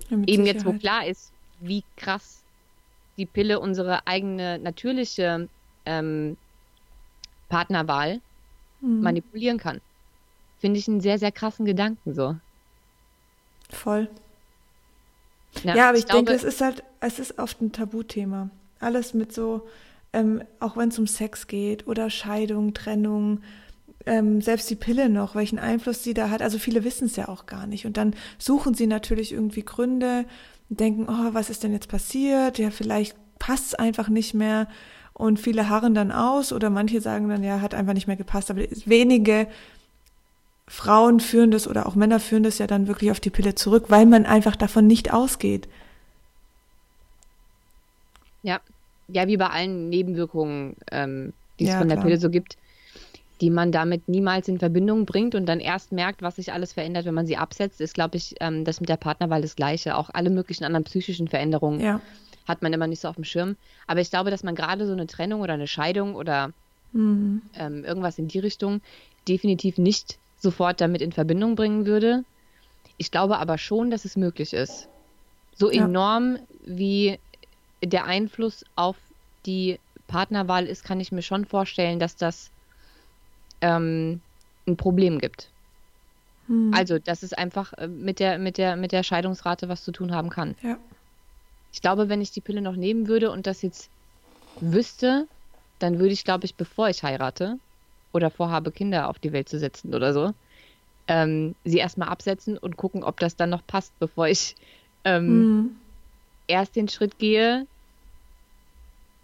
[0.08, 0.80] Ja, Eben jetzt, wo Sicherheit.
[0.80, 2.44] klar ist, wie krass
[3.18, 5.48] die Pille unsere eigene natürliche
[5.84, 6.36] ähm,
[7.48, 8.20] Partnerwahl
[8.80, 9.00] Mhm.
[9.02, 9.80] manipulieren kann.
[10.58, 12.36] Finde ich einen sehr, sehr krassen Gedanken so.
[13.70, 14.08] Voll.
[15.64, 18.50] Ja, ja aber ich, ich denke, es ist halt, es ist oft ein Tabuthema.
[18.78, 19.66] Alles mit so,
[20.12, 23.40] ähm, auch wenn es um Sex geht oder Scheidung, Trennung,
[24.06, 26.40] ähm, selbst die Pille noch, welchen Einfluss sie da hat.
[26.42, 27.86] Also viele wissen es ja auch gar nicht.
[27.86, 30.24] Und dann suchen sie natürlich irgendwie Gründe
[30.70, 32.58] und denken, oh, was ist denn jetzt passiert?
[32.58, 34.68] Ja, vielleicht passt es einfach nicht mehr.
[35.12, 38.50] Und viele harren dann aus oder manche sagen dann, ja, hat einfach nicht mehr gepasst.
[38.50, 39.48] Aber wenige
[40.68, 43.84] Frauen führen das oder auch Männer führen das ja dann wirklich auf die Pille zurück,
[43.88, 45.68] weil man einfach davon nicht ausgeht.
[48.42, 48.60] Ja,
[49.08, 52.06] ja, wie bei allen Nebenwirkungen, ähm, die es ja, von der klar.
[52.06, 52.56] Pille so gibt
[53.40, 57.04] die man damit niemals in Verbindung bringt und dann erst merkt, was sich alles verändert,
[57.04, 59.96] wenn man sie absetzt, ist, glaube ich, ähm, das mit der Partnerwahl das Gleiche.
[59.96, 62.00] Auch alle möglichen anderen psychischen Veränderungen ja.
[62.48, 63.56] hat man immer nicht so auf dem Schirm.
[63.86, 66.52] Aber ich glaube, dass man gerade so eine Trennung oder eine Scheidung oder
[66.92, 67.42] mhm.
[67.58, 68.80] ähm, irgendwas in die Richtung
[69.28, 72.24] definitiv nicht sofort damit in Verbindung bringen würde.
[72.98, 74.88] Ich glaube aber schon, dass es möglich ist.
[75.54, 75.84] So ja.
[75.84, 77.18] enorm wie
[77.82, 78.96] der Einfluss auf
[79.44, 82.50] die Partnerwahl ist, kann ich mir schon vorstellen, dass das
[83.60, 84.20] ähm,
[84.68, 85.50] ein Problem gibt.
[86.46, 86.72] Hm.
[86.72, 90.14] Also, dass es einfach äh, mit der, mit, der, mit der Scheidungsrate was zu tun
[90.14, 90.54] haben kann.
[90.62, 90.78] Ja.
[91.72, 93.90] Ich glaube, wenn ich die Pille noch nehmen würde und das jetzt
[94.60, 95.26] wüsste,
[95.80, 97.58] dann würde ich, glaube ich, bevor ich heirate
[98.16, 100.32] oder vorhabe, Kinder auf die Welt zu setzen oder so,
[101.08, 104.56] ähm, sie erstmal absetzen und gucken, ob das dann noch passt, bevor ich
[105.04, 105.76] ähm, hm.
[106.48, 107.66] erst den Schritt gehe,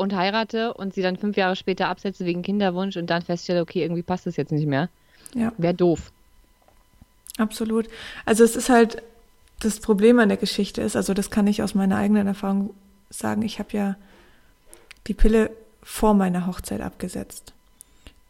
[0.03, 3.83] und heirate und sie dann fünf Jahre später absetze wegen Kinderwunsch und dann feststelle, okay,
[3.83, 4.89] irgendwie passt das jetzt nicht mehr.
[5.35, 5.53] Ja.
[5.57, 6.13] Wäre doof.
[7.39, 7.89] Absolut.
[8.27, 9.03] Also es ist halt,
[9.61, 12.75] das Problem an der Geschichte ist, also das kann ich aus meiner eigenen Erfahrung
[13.09, 13.97] sagen, ich habe ja
[15.07, 15.51] die Pille
[15.83, 17.55] vor meiner Hochzeit abgesetzt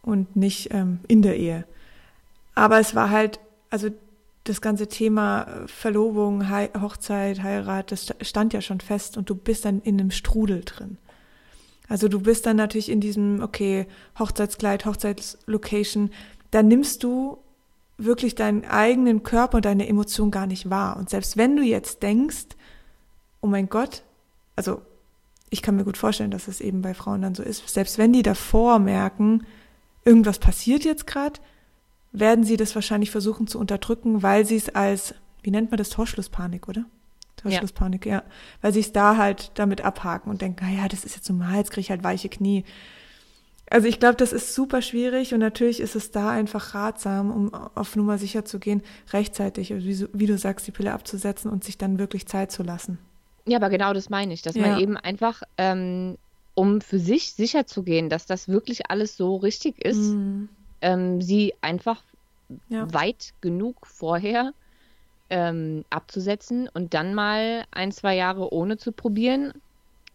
[0.02, 1.64] und nicht ähm, in der Ehe.
[2.54, 3.88] Aber es war halt, also
[4.44, 9.64] das ganze Thema Verlobung, He Hochzeit, Heirat, das stand ja schon fest und du bist
[9.64, 10.98] dann in einem Strudel drin.
[11.88, 13.86] Also du bist dann natürlich in diesem, okay,
[14.18, 16.10] Hochzeitskleid, Hochzeitslocation,
[16.50, 17.38] da nimmst du
[17.98, 20.96] wirklich deinen eigenen Körper und deine Emotionen gar nicht wahr.
[20.96, 22.46] Und selbst wenn du jetzt denkst,
[23.40, 24.02] oh mein Gott,
[24.56, 24.82] also
[25.50, 28.12] ich kann mir gut vorstellen, dass es eben bei Frauen dann so ist, selbst wenn
[28.12, 29.46] die davor merken,
[30.04, 31.40] irgendwas passiert jetzt gerade,
[32.12, 35.90] werden sie das wahrscheinlich versuchen zu unterdrücken, weil sie es als, wie nennt man das,
[35.90, 36.84] Torschlusspanik, oder?
[37.36, 38.16] Torschlusspanik, ja.
[38.16, 38.22] ja.
[38.60, 41.70] Weil sie es da halt damit abhaken und denken, naja, das ist jetzt normal, jetzt
[41.70, 42.64] kriege ich halt weiche Knie.
[43.70, 47.54] Also ich glaube, das ist super schwierig und natürlich ist es da einfach ratsam, um
[47.54, 51.64] auf Nummer sicher zu gehen, rechtzeitig, also wie, wie, du sagst, die Pille abzusetzen und
[51.64, 52.98] sich dann wirklich Zeit zu lassen.
[53.46, 54.66] Ja, aber genau das meine ich, dass ja.
[54.66, 56.18] man eben einfach, ähm,
[56.54, 60.48] um für sich sicher zu gehen, dass das wirklich alles so richtig ist, mhm.
[60.80, 62.02] ähm, sie einfach
[62.68, 62.92] ja.
[62.92, 64.52] weit genug vorher
[65.30, 69.52] ähm, abzusetzen und dann mal ein, zwei Jahre ohne zu probieren.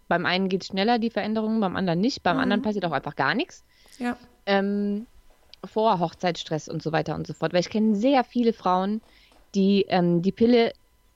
[0.08, 2.24] Beim einen geht es schneller, die Veränderungen, beim anderen nicht.
[2.24, 2.44] Beim mhm.
[2.44, 3.64] anderen passiert auch einfach gar nichts.
[3.98, 4.16] Ja.
[4.46, 5.08] Ähm,
[5.66, 7.52] vor Hochzeitsstress und so weiter und so fort.
[7.54, 9.02] Weil ich kenne sehr viele Frauen,
[9.56, 10.72] die ähm, die Pille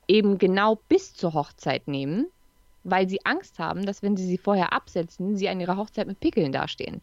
[0.08, 2.28] eben genau bis zur Hochzeit nehmen,
[2.84, 6.20] weil sie Angst haben, dass wenn sie sie vorher absetzen, sie an ihrer Hochzeit mit
[6.20, 7.02] Pickeln dastehen.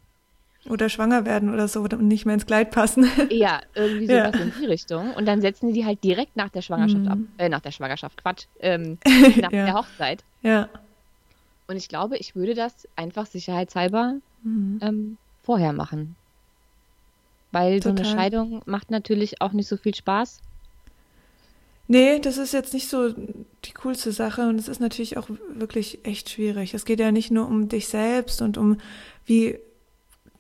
[0.69, 3.09] Oder schwanger werden oder so und nicht mehr ins Kleid passen.
[3.31, 4.41] Ja, irgendwie sowas ja.
[4.41, 5.15] in die Richtung.
[5.15, 7.09] Und dann setzen sie die halt direkt nach der Schwangerschaft mhm.
[7.09, 7.19] ab.
[7.39, 8.47] Äh, nach der Schwangerschaft, Quatsch.
[8.61, 8.99] Ähm,
[9.41, 9.67] nach ja.
[9.67, 10.25] der Hochzeit.
[10.43, 10.69] Ja.
[11.69, 14.81] Und ich glaube, ich würde das einfach sicherheitshalber mhm.
[14.83, 16.17] ähm, vorher machen.
[17.53, 17.97] Weil Total.
[17.97, 20.41] so eine Scheidung macht natürlich auch nicht so viel Spaß.
[21.91, 23.15] Nee, das ist jetzt nicht so
[23.65, 26.75] die coolste Sache und es ist natürlich auch wirklich echt schwierig.
[26.75, 28.77] Es geht ja nicht nur um dich selbst und um
[29.25, 29.59] wie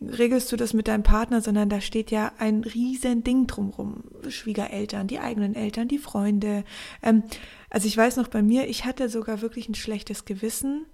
[0.00, 4.04] regelst du das mit deinem Partner, sondern da steht ja ein riesen Ding drumrum.
[4.28, 6.64] Schwiegereltern, die eigenen Eltern, die Freunde.
[7.02, 7.22] Ähm,
[7.70, 10.84] also ich weiß noch bei mir, ich hatte sogar wirklich ein schlechtes Gewissen,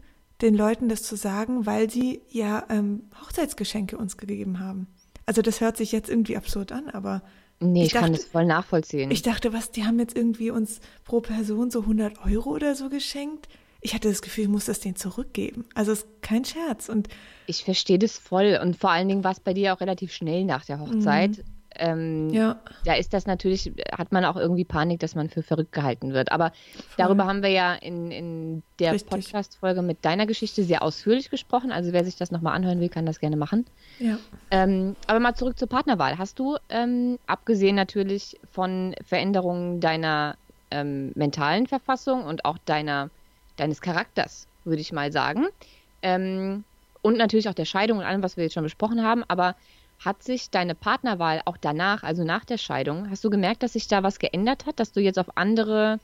[0.40, 4.86] den Leuten das zu sagen, weil sie ja ähm, Hochzeitsgeschenke uns gegeben haben.
[5.26, 7.22] Also das hört sich jetzt irgendwie absurd an, aber
[7.60, 9.10] Nee, ich, ich dachte, kann das voll nachvollziehen.
[9.10, 12.88] Ich dachte, was, die haben jetzt irgendwie uns pro Person so 100 Euro oder so
[12.88, 13.48] geschenkt
[13.84, 15.66] ich hatte das Gefühl, ich muss das denen zurückgeben.
[15.74, 16.88] Also es ist kein Scherz.
[16.88, 17.08] Und
[17.46, 18.58] ich verstehe das voll.
[18.60, 21.36] Und vor allen Dingen war es bei dir auch relativ schnell nach der Hochzeit.
[21.36, 21.44] Mhm.
[21.76, 22.60] Ähm, ja.
[22.84, 26.32] Da ist das natürlich, hat man auch irgendwie Panik, dass man für verrückt gehalten wird.
[26.32, 26.94] Aber Voll.
[26.96, 31.72] darüber haben wir ja in, in der Podcast-Folge mit deiner Geschichte sehr ausführlich gesprochen.
[31.72, 33.66] Also wer sich das nochmal anhören will, kann das gerne machen.
[33.98, 34.18] Ja.
[34.50, 36.18] Ähm, aber mal zurück zur Partnerwahl.
[36.18, 40.36] Hast du, ähm, abgesehen natürlich von Veränderungen deiner
[40.70, 43.10] ähm, mentalen Verfassung und auch deiner
[43.56, 45.46] deines Charakters, würde ich mal sagen.
[46.02, 46.64] Ähm,
[47.02, 49.24] und natürlich auch der Scheidung und allem, was wir jetzt schon besprochen haben.
[49.28, 49.56] Aber
[49.98, 53.88] hat sich deine Partnerwahl auch danach, also nach der Scheidung, hast du gemerkt, dass sich
[53.88, 55.98] da was geändert hat, dass du jetzt auf andere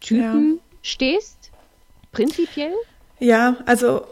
[0.00, 0.62] Typen ja.
[0.82, 1.50] stehst?
[2.12, 2.74] Prinzipiell?
[3.20, 4.02] Ja, also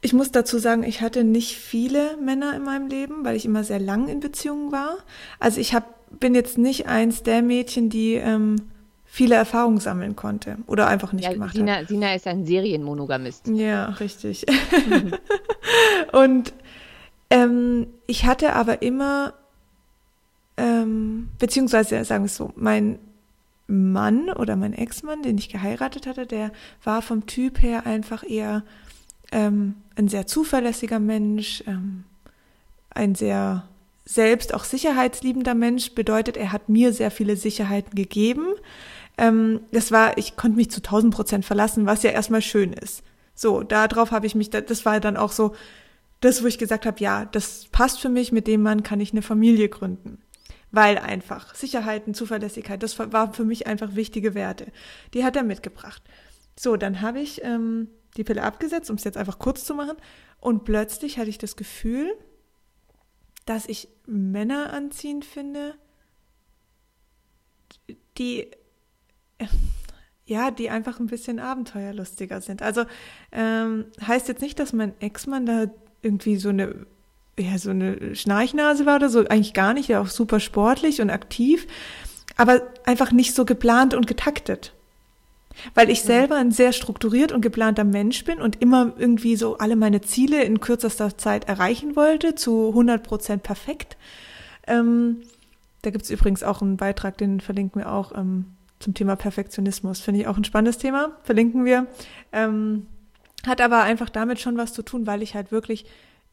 [0.00, 3.62] ich muss dazu sagen, ich hatte nicht viele Männer in meinem Leben, weil ich immer
[3.62, 4.96] sehr lang in Beziehungen war.
[5.38, 8.56] Also ich hab, bin jetzt nicht eins der Mädchen, die ähm,
[9.04, 11.88] viele Erfahrungen sammeln konnte oder einfach nicht ja, gemacht Sina, hat.
[11.88, 13.46] Sina ist ein Serienmonogamist.
[13.48, 14.44] Ja, richtig.
[14.88, 15.12] Mhm.
[16.12, 16.52] Und
[17.32, 19.32] ähm, ich hatte aber immer,
[20.58, 22.98] ähm, beziehungsweise sagen wir es so, mein
[23.66, 26.52] Mann oder mein Ex-Mann, den ich geheiratet hatte, der
[26.84, 28.64] war vom Typ her einfach eher
[29.30, 32.04] ähm, ein sehr zuverlässiger Mensch, ähm,
[32.90, 33.66] ein sehr
[34.04, 38.48] selbst auch sicherheitsliebender Mensch, bedeutet, er hat mir sehr viele Sicherheiten gegeben.
[39.16, 43.02] Ähm, das war, ich konnte mich zu 1000 Prozent verlassen, was ja erstmal schön ist.
[43.34, 45.54] So, darauf habe ich mich, das war dann auch so
[46.22, 49.12] das, wo ich gesagt habe, ja, das passt für mich, mit dem Mann kann ich
[49.12, 50.22] eine Familie gründen.
[50.70, 54.72] Weil einfach Sicherheiten, Zuverlässigkeit, das war für mich einfach wichtige Werte.
[55.12, 56.02] Die hat er mitgebracht.
[56.58, 59.96] So, dann habe ich ähm, die Pille abgesetzt, um es jetzt einfach kurz zu machen.
[60.40, 62.14] Und plötzlich hatte ich das Gefühl,
[63.44, 65.74] dass ich Männer anziehend finde,
[68.16, 68.48] die
[70.24, 72.62] ja, die einfach ein bisschen abenteuerlustiger sind.
[72.62, 72.84] Also
[73.32, 75.66] ähm, heißt jetzt nicht, dass mein Ex-Mann da
[76.02, 76.86] irgendwie so eine
[77.38, 81.10] ja, so eine Schnarchnase war oder so, eigentlich gar nicht, ja auch super sportlich und
[81.10, 81.66] aktiv,
[82.36, 84.72] aber einfach nicht so geplant und getaktet.
[85.74, 89.76] Weil ich selber ein sehr strukturiert und geplanter Mensch bin und immer irgendwie so alle
[89.76, 93.98] meine Ziele in kürzester Zeit erreichen wollte, zu 100 Prozent perfekt.
[94.66, 95.18] Ähm,
[95.82, 98.46] da gibt's übrigens auch einen Beitrag, den verlinken wir auch ähm,
[98.78, 100.00] zum Thema Perfektionismus.
[100.00, 101.86] Finde ich auch ein spannendes Thema, verlinken wir.
[102.32, 102.86] Ähm,
[103.46, 105.86] hat aber einfach damit schon was zu tun, weil ich halt wirklich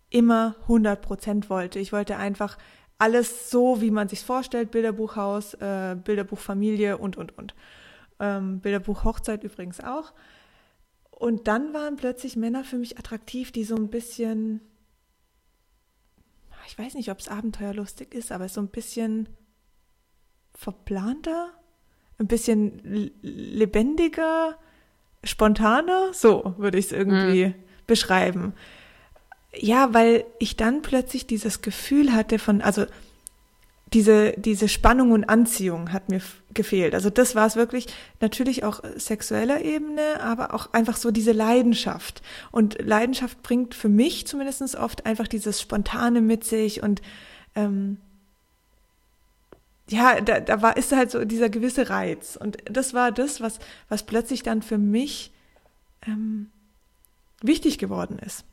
[0.09, 1.79] immer 100 Prozent wollte.
[1.79, 2.57] Ich wollte einfach
[2.97, 7.55] alles so, wie man sich vorstellt, Bilderbuchhaus, äh, Bilderbuchfamilie und, und, und.
[8.19, 10.13] Ähm, Bilderbuch Hochzeit übrigens auch.
[11.11, 14.61] Und dann waren plötzlich Männer für mich attraktiv, die so ein bisschen,
[16.67, 19.29] ich weiß nicht, ob es abenteuerlustig ist, aber so ein bisschen
[20.53, 21.51] verplanter,
[22.17, 22.81] ein bisschen
[23.21, 24.57] lebendiger,
[25.23, 27.55] spontaner, so würde ich es irgendwie mhm.
[27.88, 28.53] beschreiben.
[29.53, 32.86] Ja, weil ich dann plötzlich dieses Gefühl hatte von, also
[33.93, 36.21] diese, diese Spannung und Anziehung hat mir
[36.53, 36.93] gefehlt.
[36.93, 37.88] Also das war es wirklich,
[38.19, 42.21] natürlich auch sexueller Ebene, aber auch einfach so diese Leidenschaft.
[42.51, 47.01] Und Leidenschaft bringt für mich zumindest oft einfach dieses Spontane mit sich und
[47.55, 47.97] ähm,
[49.89, 52.36] ja, da, da war, ist halt so dieser gewisse Reiz.
[52.36, 55.32] Und das war das, was, was plötzlich dann für mich
[56.06, 56.49] ähm,
[57.41, 58.45] wichtig geworden ist.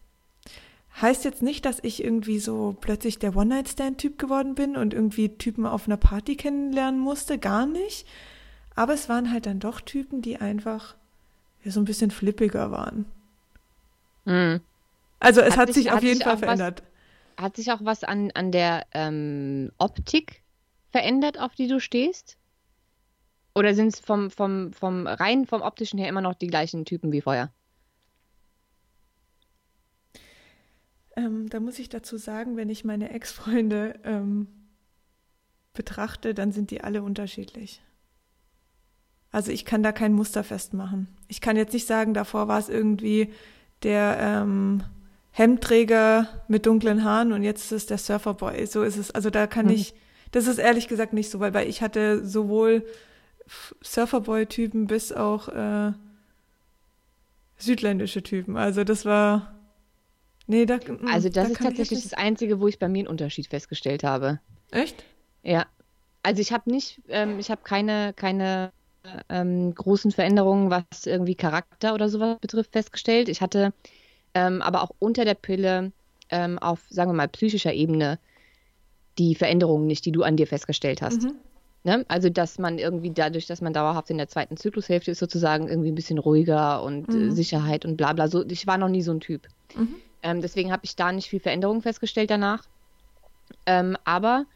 [1.01, 5.67] Heißt jetzt nicht, dass ich irgendwie so plötzlich der One-Night-Stand-Typ geworden bin und irgendwie Typen
[5.67, 8.07] auf einer Party kennenlernen musste, gar nicht.
[8.75, 10.95] Aber es waren halt dann doch Typen, die einfach
[11.65, 13.05] ja, so ein bisschen flippiger waren.
[14.25, 14.61] Mhm.
[15.21, 16.83] Also es hat, hat sich, sich auf jeden Fall verändert.
[17.37, 20.43] Was, hat sich auch was an, an der ähm, Optik
[20.91, 22.37] verändert, auf die du stehst?
[23.55, 27.13] Oder sind es vom, vom, vom rein vom optischen her immer noch die gleichen Typen
[27.13, 27.51] wie vorher?
[31.17, 34.49] Ähm, da muss ich dazu sagen, wenn ich meine Ex-Freunde ähm,
[35.73, 37.81] betrachte, dann sind die alle unterschiedlich.
[39.33, 41.09] Also ich kann da kein Muster festmachen.
[41.29, 43.33] Ich kann jetzt nicht sagen, davor war es irgendwie
[43.83, 44.83] der ähm,
[45.31, 48.67] Hemdträger mit dunklen Haaren und jetzt ist es der Surferboy.
[48.67, 49.11] So ist es.
[49.11, 49.73] Also da kann mhm.
[49.73, 49.95] ich,
[50.37, 52.87] das ist ehrlich gesagt nicht so, weil, weil ich hatte sowohl
[53.83, 55.93] Surferboy-Typen bis auch äh,
[57.57, 58.59] südländische Typen.
[58.59, 59.55] Also das war
[60.47, 63.09] Nee, da, mm, also das da ist tatsächlich das Einzige, wo ich bei mir einen
[63.09, 64.39] Unterschied festgestellt habe.
[64.71, 65.05] Echt?
[65.43, 65.65] Ja.
[66.23, 68.73] Also ich habe nicht, ähm, ich habe keine, keine
[69.31, 73.31] ähm, großen Veränderungen, was irgendwie Charakter oder sowas betrifft, festgestellt.
[73.31, 73.73] Ich hatte
[74.35, 75.93] ähm, aber auch unter der Pille
[76.29, 78.19] ähm, auf, sagen wir mal, psychischer Ebene
[79.19, 81.23] die Veränderungen nicht, die du an dir festgestellt hast.
[81.23, 81.33] Mhm.
[81.85, 82.05] Ne?
[82.09, 85.93] Also, dass man irgendwie dadurch, dass man dauerhaft in der zweiten Zyklushälfte ist, sozusagen irgendwie
[85.93, 87.31] ein bisschen ruhiger und äh, mhm.
[87.31, 88.29] Sicherheit und bla bla.
[88.29, 89.43] So, ich war noch nie so ein Typ.
[89.77, 89.95] Mhm.
[90.23, 92.65] Ähm, deswegen habe ich da nicht viel Veränderung festgestellt danach.
[93.67, 94.47] Ähm, aber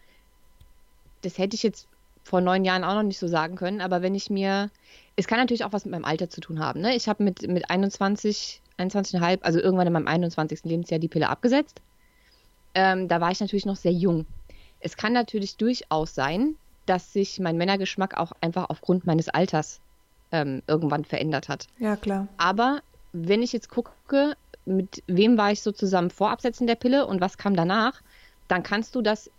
[1.22, 1.86] das hätte ich jetzt
[2.24, 3.80] vor neun Jahren auch noch nicht so sagen können.
[3.80, 4.70] Aber wenn ich mir,
[5.16, 6.80] es kann natürlich auch was mit meinem Alter zu tun haben.
[6.80, 6.96] Ne?
[6.96, 10.64] Ich habe mit, mit 21, 21,5, also irgendwann in meinem 21.
[10.64, 11.80] Lebensjahr die Pille abgesetzt.
[12.74, 14.26] Ähm, da war ich natürlich noch sehr jung.
[14.80, 19.80] Es kann natürlich durchaus sein, dass sich mein Männergeschmack auch einfach aufgrund meines Alters
[20.32, 21.66] ähm, irgendwann verändert hat.
[21.78, 22.28] Ja, klar.
[22.36, 22.80] Aber
[23.12, 27.20] wenn ich jetzt gucke, mit wem war ich so zusammen vor Absetzen der Pille und
[27.20, 28.00] was kam danach,
[28.48, 29.30] dann kannst du das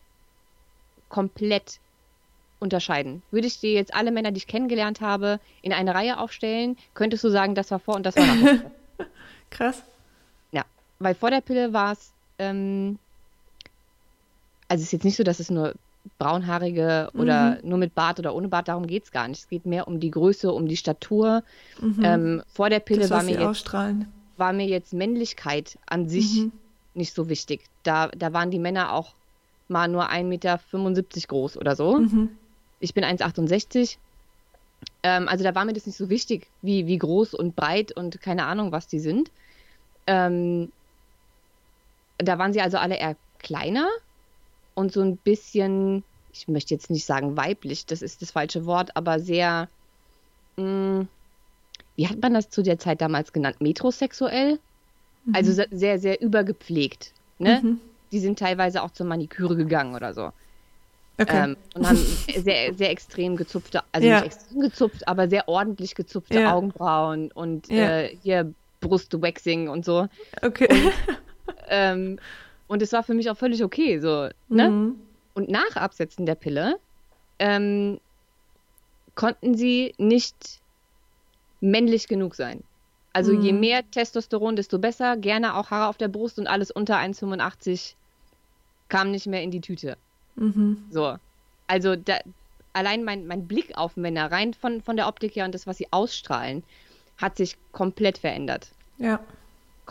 [1.09, 1.79] komplett
[2.59, 3.21] unterscheiden.
[3.31, 7.23] Würde ich dir jetzt alle Männer, die ich kennengelernt habe, in eine Reihe aufstellen, könntest
[7.23, 8.63] du sagen, das war vor und das war nach.
[9.49, 9.83] Krass.
[10.51, 10.63] Ja,
[10.99, 12.99] weil vor der Pille war es, ähm,
[14.71, 15.73] also es ist jetzt nicht so, dass es nur
[16.17, 17.69] braunhaarige oder Mhm.
[17.69, 19.39] nur mit Bart oder ohne Bart, darum geht es gar nicht.
[19.41, 21.43] Es geht mehr um die Größe, um die Statur.
[21.79, 21.99] Mhm.
[22.03, 23.73] Ähm, vor der Pille das, war mir, jetzt,
[24.37, 26.51] war mir jetzt Männlichkeit an sich Mhm.
[26.93, 27.65] nicht so wichtig.
[27.83, 29.13] Da, da waren die Männer auch
[29.67, 30.59] mal nur 1,75 Meter
[31.27, 31.99] groß oder so.
[31.99, 32.29] Mhm.
[32.79, 33.97] Ich bin 1,68.
[35.03, 38.21] Ähm, also da war mir das nicht so wichtig, wie, wie groß und breit und
[38.21, 39.31] keine Ahnung, was die sind.
[40.07, 40.71] Ähm,
[42.17, 43.87] da waren sie also alle eher kleiner
[44.81, 48.95] und so ein bisschen, ich möchte jetzt nicht sagen weiblich, das ist das falsche Wort,
[48.97, 49.69] aber sehr,
[50.57, 51.05] mh,
[51.95, 53.61] wie hat man das zu der Zeit damals genannt?
[53.61, 54.59] Metrosexuell?
[55.33, 57.13] Also se- sehr, sehr übergepflegt.
[57.37, 57.59] Ne?
[57.63, 57.79] Mhm.
[58.11, 60.31] Die sind teilweise auch zur Maniküre gegangen oder so.
[61.19, 61.43] Okay.
[61.43, 61.97] Ähm, und haben
[62.35, 64.15] sehr, sehr extrem gezupfte, also Ja.
[64.15, 66.53] nicht extrem gezupft, aber sehr ordentlich gezupfte Ja.
[66.53, 67.99] Augenbrauen und Ja.
[68.01, 70.07] äh, hier Brustwaxing und so.
[70.41, 70.67] okay.
[71.73, 72.19] Ähm,
[72.71, 73.99] und es war für mich auch völlig okay.
[73.99, 74.69] So, ne?
[74.69, 74.95] Mhm.
[75.33, 76.79] Und nach Absetzen der Pille
[77.37, 77.99] ähm,
[79.13, 80.61] konnten sie nicht
[81.59, 82.63] männlich genug sein.
[83.11, 83.59] Also je Mhm.
[83.59, 85.17] mehr Testosteron, desto besser.
[85.17, 87.95] Gerne auch Haare auf der Brust und alles unter 1,85
[88.87, 89.97] kam nicht mehr in die Tüte.
[90.35, 90.85] Mhm.
[90.89, 91.17] So.
[91.67, 92.19] Also da,
[92.71, 95.77] allein mein, mein Blick auf Männer, rein von, von der Optik her und das, was
[95.77, 96.63] sie ausstrahlen,
[97.17, 98.71] hat sich komplett verändert.
[98.97, 99.19] Ja.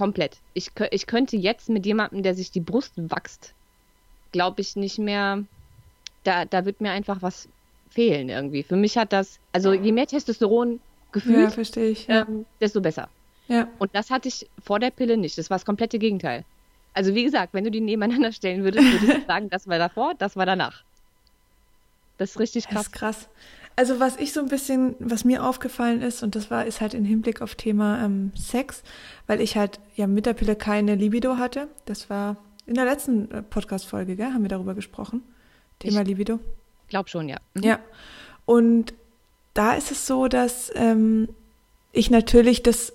[0.00, 0.38] Komplett.
[0.54, 3.52] Ich, ich könnte jetzt mit jemandem, der sich die Brust wächst,
[4.32, 5.44] glaube ich nicht mehr,
[6.24, 7.48] da, da wird mir einfach was
[7.90, 8.62] fehlen irgendwie.
[8.62, 10.78] Für mich hat das, also je mehr Testosteron Ja,
[11.12, 12.06] gefühlt, verstehe ich.
[12.06, 12.22] Ja.
[12.26, 13.10] ähm, desto besser.
[13.48, 13.68] ja.
[13.78, 15.36] Und das hatte ich vor der Pille nicht.
[15.36, 16.44] Das war das komplette Gegenteil.
[16.94, 20.14] Also wie gesagt, wenn du die nebeneinander stellen würdest, würde ich sagen, das war davor,
[20.18, 20.82] das war danach.
[22.16, 22.86] Das ist richtig Das krass.
[22.86, 23.28] ist krass.
[23.80, 26.92] Also was ich so ein bisschen, was mir aufgefallen ist, und das war, ist halt
[26.92, 28.82] im Hinblick auf Thema ähm, Sex,
[29.26, 31.66] weil ich halt ja mit der Pille keine Libido hatte.
[31.86, 35.22] Das war in der letzten äh, Podcast-Folge, gell, haben wir darüber gesprochen.
[35.78, 36.40] Thema Ich- Libido.
[36.88, 37.38] Glaub schon, ja.
[37.54, 37.62] Mhm.
[37.62, 37.78] Ja.
[38.44, 38.92] Und
[39.54, 41.30] da ist es so, dass ähm,
[41.92, 42.92] ich natürlich das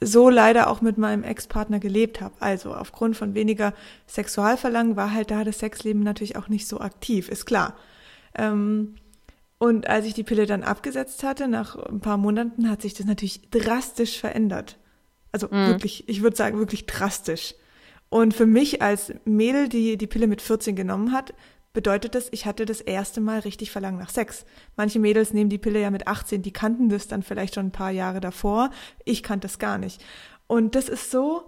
[0.00, 2.34] so leider auch mit meinem Ex-Partner gelebt habe.
[2.38, 3.74] Also aufgrund von weniger
[4.06, 7.74] Sexualverlangen war halt da das Sexleben natürlich auch nicht so aktiv, ist klar.
[8.36, 8.94] Ähm,
[9.64, 13.06] und als ich die Pille dann abgesetzt hatte, nach ein paar Monaten, hat sich das
[13.06, 14.76] natürlich drastisch verändert.
[15.32, 15.68] Also Mhm.
[15.68, 17.54] wirklich, ich würde sagen, wirklich drastisch.
[18.10, 21.32] Und für mich als Mädel, die die Pille mit 14 genommen hat,
[21.72, 24.44] bedeutet das, ich hatte das erste Mal richtig Verlangen nach Sex.
[24.76, 27.72] Manche Mädels nehmen die Pille ja mit 18, die kannten das dann vielleicht schon ein
[27.72, 28.68] paar Jahre davor.
[29.06, 30.04] Ich kannte das gar nicht.
[30.46, 31.42] Und das ist so,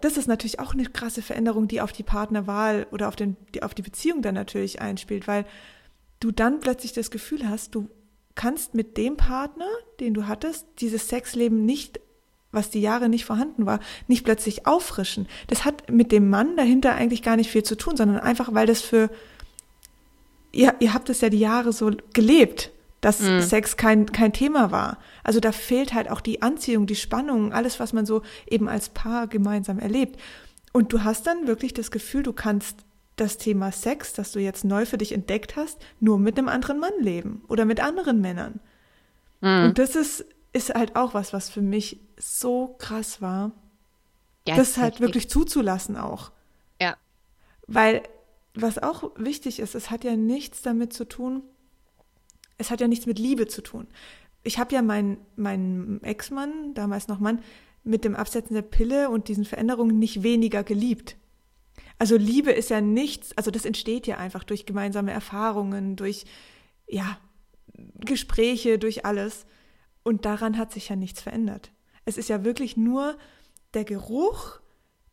[0.00, 3.62] das ist natürlich auch eine krasse Veränderung, die auf die Partnerwahl oder auf, den, die,
[3.62, 5.44] auf die Beziehung dann natürlich einspielt, weil
[6.24, 7.88] du dann plötzlich das Gefühl hast, du
[8.34, 9.68] kannst mit dem Partner,
[10.00, 12.00] den du hattest, dieses Sexleben nicht,
[12.50, 15.28] was die Jahre nicht vorhanden war, nicht plötzlich auffrischen.
[15.48, 18.66] Das hat mit dem Mann dahinter eigentlich gar nicht viel zu tun, sondern einfach, weil
[18.66, 19.10] das für,
[20.50, 22.70] ihr, ihr habt es ja die Jahre so gelebt,
[23.02, 23.42] dass Mhm.
[23.42, 24.96] Sex kein, kein Thema war.
[25.24, 28.88] Also da fehlt halt auch die Anziehung, die Spannung, alles, was man so eben als
[28.88, 30.18] Paar gemeinsam erlebt.
[30.72, 32.78] Und du hast dann wirklich das Gefühl, du kannst
[33.16, 36.80] das Thema Sex, das du jetzt neu für dich entdeckt hast, nur mit einem anderen
[36.80, 38.60] Mann leben oder mit anderen Männern.
[39.40, 39.66] Mhm.
[39.66, 43.52] Und das ist, ist halt auch was, was für mich so krass war,
[44.48, 45.00] Ja, das halt heftig.
[45.00, 46.32] wirklich zuzulassen auch.
[46.80, 46.96] Ja.
[47.66, 48.02] Weil,
[48.54, 51.42] was auch wichtig ist, es hat ja nichts damit zu tun,
[52.58, 53.86] es hat ja nichts mit Liebe zu tun.
[54.42, 57.40] Ich habe ja meinen meinen Ex-Mann, damals noch Mann,
[57.82, 61.16] mit dem Absetzen der Pille und diesen Veränderungen nicht weniger geliebt.
[61.98, 66.24] Also Liebe ist ja nichts, also das entsteht ja einfach durch gemeinsame Erfahrungen, durch,
[66.86, 67.18] ja,
[67.98, 69.46] Gespräche, durch alles.
[70.02, 71.72] Und daran hat sich ja nichts verändert.
[72.04, 73.16] Es ist ja wirklich nur
[73.72, 74.60] der Geruch,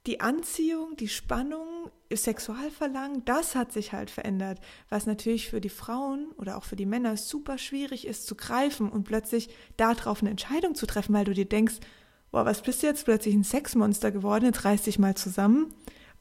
[0.08, 6.32] die Anziehung, die Spannung, Sexualverlangen, das hat sich halt verändert, was natürlich für die Frauen
[6.38, 10.76] oder auch für die Männer super schwierig ist zu greifen und plötzlich darauf eine Entscheidung
[10.76, 11.76] zu treffen, weil du dir denkst,
[12.32, 15.74] boah, was bist du jetzt plötzlich ein Sexmonster geworden, jetzt reiß dich mal zusammen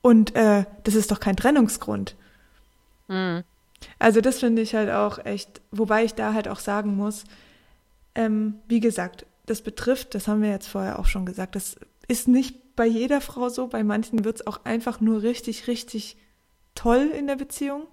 [0.02, 2.16] und äh, das ist doch kein Trennungsgrund.
[3.08, 3.44] Mhm.
[3.98, 7.24] Also das finde ich halt auch echt, wobei ich da halt auch sagen muss,
[8.14, 11.76] ähm, wie gesagt, das betrifft, das haben wir jetzt vorher auch schon gesagt, das
[12.08, 16.16] ist nicht bei jeder Frau so, bei manchen wird es auch einfach nur richtig, richtig
[16.74, 17.86] toll in der Beziehung.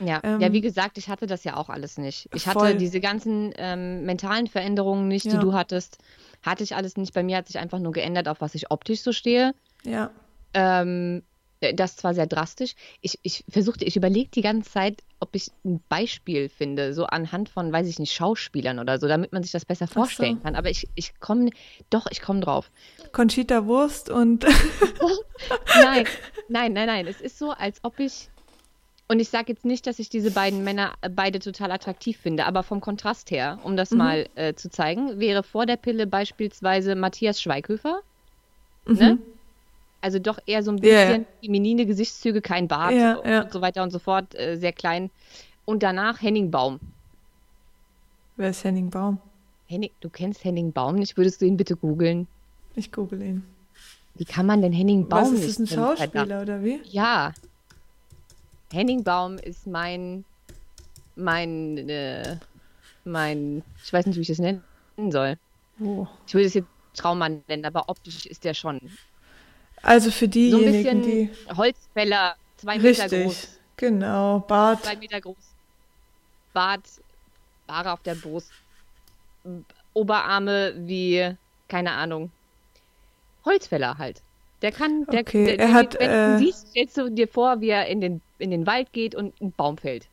[0.00, 0.20] Ja.
[0.22, 2.28] Ähm, ja, wie gesagt, ich hatte das ja auch alles nicht.
[2.32, 2.74] Ich hatte Voll.
[2.76, 5.40] diese ganzen ähm, mentalen Veränderungen nicht, die Ja.
[5.40, 5.98] du hattest.
[6.42, 7.12] Hatte ich alles nicht.
[7.14, 9.54] Bei mir hat sich einfach nur geändert, auf was ich optisch so stehe.
[9.84, 10.10] Ja,
[10.54, 11.22] Ähm,
[11.60, 12.74] Äh, das zwar sehr drastisch.
[13.00, 17.48] Ich, ich versuchte, ich überlege die ganze Zeit, ob ich ein Beispiel finde, so anhand
[17.48, 20.42] von, weiß ich nicht, Schauspielern oder so, damit man sich das besser vorstellen so.
[20.42, 20.54] kann.
[20.54, 21.50] Aber ich, ich komme,
[21.90, 22.70] doch, ich komme drauf.
[23.12, 24.44] Conchita Wurst und.
[25.82, 26.06] nein,
[26.48, 27.06] nein, nein, nein.
[27.06, 28.28] Es ist so, als ob ich.
[29.10, 32.44] Und ich sage jetzt nicht, dass ich diese beiden Männer äh, beide total attraktiv finde,
[32.44, 33.98] aber vom Kontrast her, um das mhm.
[33.98, 38.00] mal äh, zu zeigen, wäre vor der Pille beispielsweise Matthias Schweighöfer.
[38.86, 38.96] Mhm.
[38.96, 39.18] Ne?
[40.00, 43.98] Also doch eher so ein bisschen feminine Gesichtszüge, kein Bart und so weiter und so
[43.98, 45.10] fort, äh, sehr klein.
[45.64, 46.80] Und danach Henning Baum.
[48.36, 49.18] Wer ist Henning Baum?
[49.66, 51.16] Henning, du kennst Henning Baum nicht?
[51.16, 52.26] Würdest du ihn bitte googeln?
[52.74, 53.44] Ich google ihn.
[54.14, 56.80] Wie kann man denn Henning Baum Was, ist das ein Schauspieler oder wie?
[56.84, 57.34] Ja.
[58.72, 60.24] Henning Baum ist mein,
[61.16, 62.36] mein, äh,
[63.04, 64.62] mein, ich weiß nicht, wie ich das nennen
[65.10, 65.38] soll.
[65.80, 66.06] Oh.
[66.26, 68.80] Ich würde es jetzt Traummann nennen, aber optisch ist der schon
[69.82, 71.30] also für diejenigen, so ein die.
[71.56, 73.58] Holzfäller, zwei Meter Richtig, groß.
[73.76, 74.84] Genau, Bart.
[74.84, 75.36] Zwei Meter groß.
[76.52, 76.82] Bart,
[77.68, 78.50] Haare auf der Brust.
[79.94, 81.34] Oberarme wie,
[81.68, 82.30] keine Ahnung.
[83.44, 84.22] Holzfäller halt.
[84.62, 87.60] Der kann, der, okay, der, er hat, wenn äh, du siehst, stellst du dir vor,
[87.60, 90.08] wie er in den, in den Wald geht und ein Baum fällt.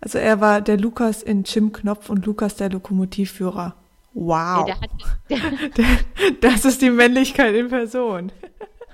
[0.00, 3.76] Also er war der Lukas in Jim Knopf und Lukas der Lokomotivführer.
[4.14, 4.34] Wow.
[4.36, 4.90] Ja, der hat,
[5.30, 5.38] der,
[5.76, 5.86] der,
[6.40, 8.32] das ist die Männlichkeit in Person.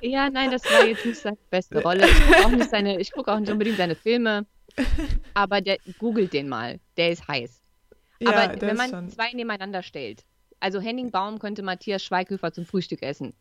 [0.03, 2.07] Ja, nein, das war jetzt nicht seine beste Rolle.
[2.09, 4.47] Ich gucke auch, nicht seine, ich guck auch nicht unbedingt seine Filme,
[5.33, 6.81] aber der googelt den mal.
[6.97, 7.63] Der ist heiß.
[8.19, 9.09] Ja, aber wenn man schon.
[9.11, 10.25] zwei nebeneinander stellt,
[10.59, 13.33] also Henning Baum könnte Matthias Schweighöfer zum Frühstück essen.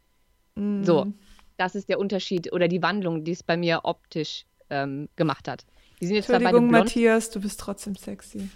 [0.56, 0.84] Mm.
[0.84, 1.12] So,
[1.58, 5.66] das ist der Unterschied oder die Wandlung, die es bei mir optisch ähm, gemacht hat.
[6.00, 8.50] Die sind jetzt Entschuldigung, Matthias, du bist trotzdem sexy.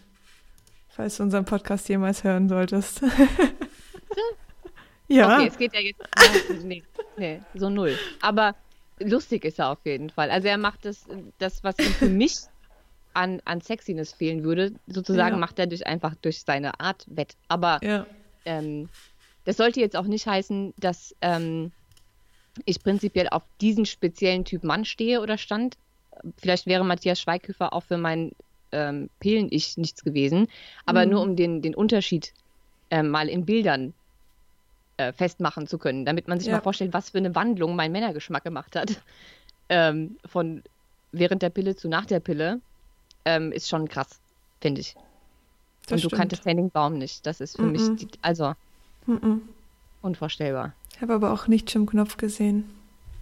[0.89, 3.01] Falls du unseren Podcast jemals hören solltest.
[5.07, 5.37] Ja.
[5.37, 6.01] Okay, es geht ja jetzt.
[6.63, 6.83] nee,
[7.17, 7.97] nee, so null.
[8.21, 8.55] Aber
[8.99, 10.31] lustig ist er auf jeden Fall.
[10.31, 11.05] Also er macht das,
[11.37, 12.37] das was für mich
[13.13, 15.39] an, an Sexiness fehlen würde, sozusagen, ja.
[15.39, 17.35] macht er durch einfach durch seine Art wett.
[17.47, 18.05] Aber ja.
[18.45, 18.89] ähm,
[19.45, 21.71] das sollte jetzt auch nicht heißen, dass ähm,
[22.65, 25.77] ich prinzipiell auf diesen speziellen Typ Mann stehe oder stand.
[26.37, 28.31] Vielleicht wäre Matthias Schweighöfer auch für mein
[28.71, 30.47] ähm, Pillen-Ich nichts gewesen.
[30.85, 31.11] Aber mhm.
[31.11, 32.33] nur um den, den Unterschied
[32.89, 33.93] ähm, mal in Bildern
[34.97, 36.55] äh, festmachen zu können, damit man sich ja.
[36.55, 39.01] mal vorstellt, was für eine Wandlung mein Männergeschmack gemacht hat.
[39.67, 40.61] Ähm, von
[41.11, 42.61] während der Pille zu nach der Pille
[43.25, 44.19] ähm, ist schon krass,
[44.61, 44.93] finde ich.
[45.87, 46.19] Das Und du stimmt.
[46.19, 47.25] kanntest Henning Baum nicht.
[47.25, 47.89] Das ist für mm -mm.
[47.89, 48.53] mich, die, also
[49.07, 49.37] mm
[50.03, 50.73] unvorstellbar.
[50.93, 52.69] Ich habe aber auch nicht Jim Knopf gesehen.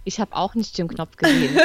[0.04, 1.58] Ich habe auch nicht Jim Knopf gesehen.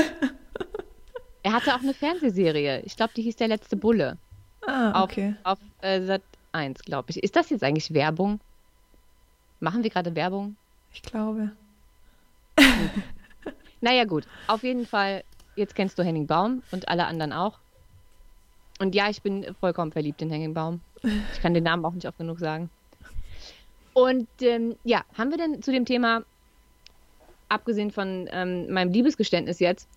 [1.43, 2.81] er hatte auch eine Fernsehserie.
[2.85, 4.17] Ich glaube, die hieß Der letzte Bulle.
[4.65, 5.35] Ah, okay.
[5.43, 6.21] Auf, auf äh, Sat
[6.53, 7.21] 1, glaube ich.
[7.21, 8.39] Ist das jetzt eigentlich Werbung?
[9.59, 10.55] Machen wir gerade Werbung?
[10.93, 11.51] Ich glaube.
[13.81, 14.25] naja, gut.
[14.47, 15.23] Auf jeden Fall,
[15.55, 17.59] jetzt kennst du Henning Baum und alle anderen auch.
[18.79, 20.81] Und ja, ich bin vollkommen verliebt in Henning Baum.
[21.33, 22.69] Ich kann den Namen auch nicht oft genug sagen.
[23.93, 26.23] Und ähm, ja, haben wir denn zu dem Thema,
[27.49, 29.89] abgesehen von ähm, meinem Liebesgeständnis jetzt,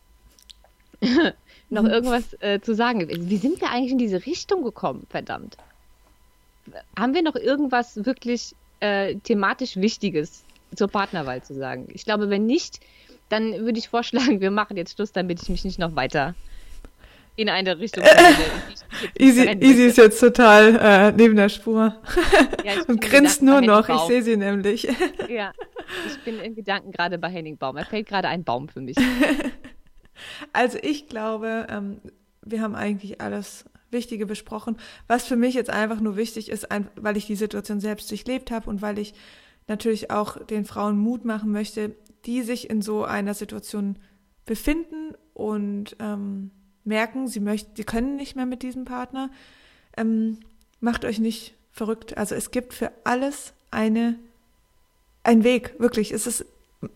[1.71, 3.09] noch irgendwas äh, zu sagen?
[3.09, 5.57] Wie sind wir eigentlich in diese Richtung gekommen, verdammt?
[6.99, 11.87] Haben wir noch irgendwas wirklich äh, thematisch Wichtiges zur Partnerwahl zu sagen.
[11.93, 12.81] Ich glaube, wenn nicht,
[13.29, 16.35] dann würde ich vorschlagen, wir machen jetzt Schluss, damit ich mich nicht noch weiter
[17.37, 18.05] in eine Richtung.
[19.19, 21.95] Easy, Easy ist jetzt total äh, neben der Spur
[22.65, 23.89] ja, und grinst nur noch.
[23.89, 24.83] Ich sehe sie nämlich.
[25.29, 25.53] ja,
[26.07, 27.77] ich bin in Gedanken gerade bei Henning Baum.
[27.77, 28.97] Er fällt gerade ein Baum für mich.
[30.53, 32.01] Also ich glaube, ähm,
[32.43, 34.77] wir haben eigentlich alles Wichtige besprochen.
[35.07, 38.69] Was für mich jetzt einfach nur wichtig ist, weil ich die Situation selbst durchlebt habe
[38.69, 39.15] und weil ich
[39.69, 43.97] natürlich auch den Frauen Mut machen möchte, die sich in so einer Situation
[44.45, 46.51] befinden und ähm,
[46.85, 49.31] merken, sie möchten, sie können nicht mehr mit diesem Partner.
[49.97, 50.39] Ähm,
[50.81, 52.17] macht euch nicht verrückt.
[52.17, 54.19] Also es gibt für alles eine
[55.25, 56.13] ein Weg, wirklich.
[56.13, 56.45] Es ist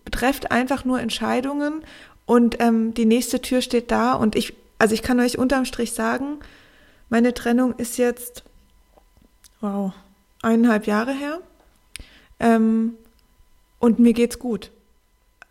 [0.05, 1.84] betrifft einfach nur Entscheidungen
[2.24, 5.92] und ähm, die nächste Tür steht da und ich, also ich kann euch unterm Strich
[5.92, 6.40] sagen,
[7.09, 8.45] meine Trennung ist jetzt,
[9.61, 9.93] wow,
[10.43, 11.41] eineinhalb Jahre her.
[12.41, 12.95] Ähm,
[13.79, 14.73] und mir geht's gut.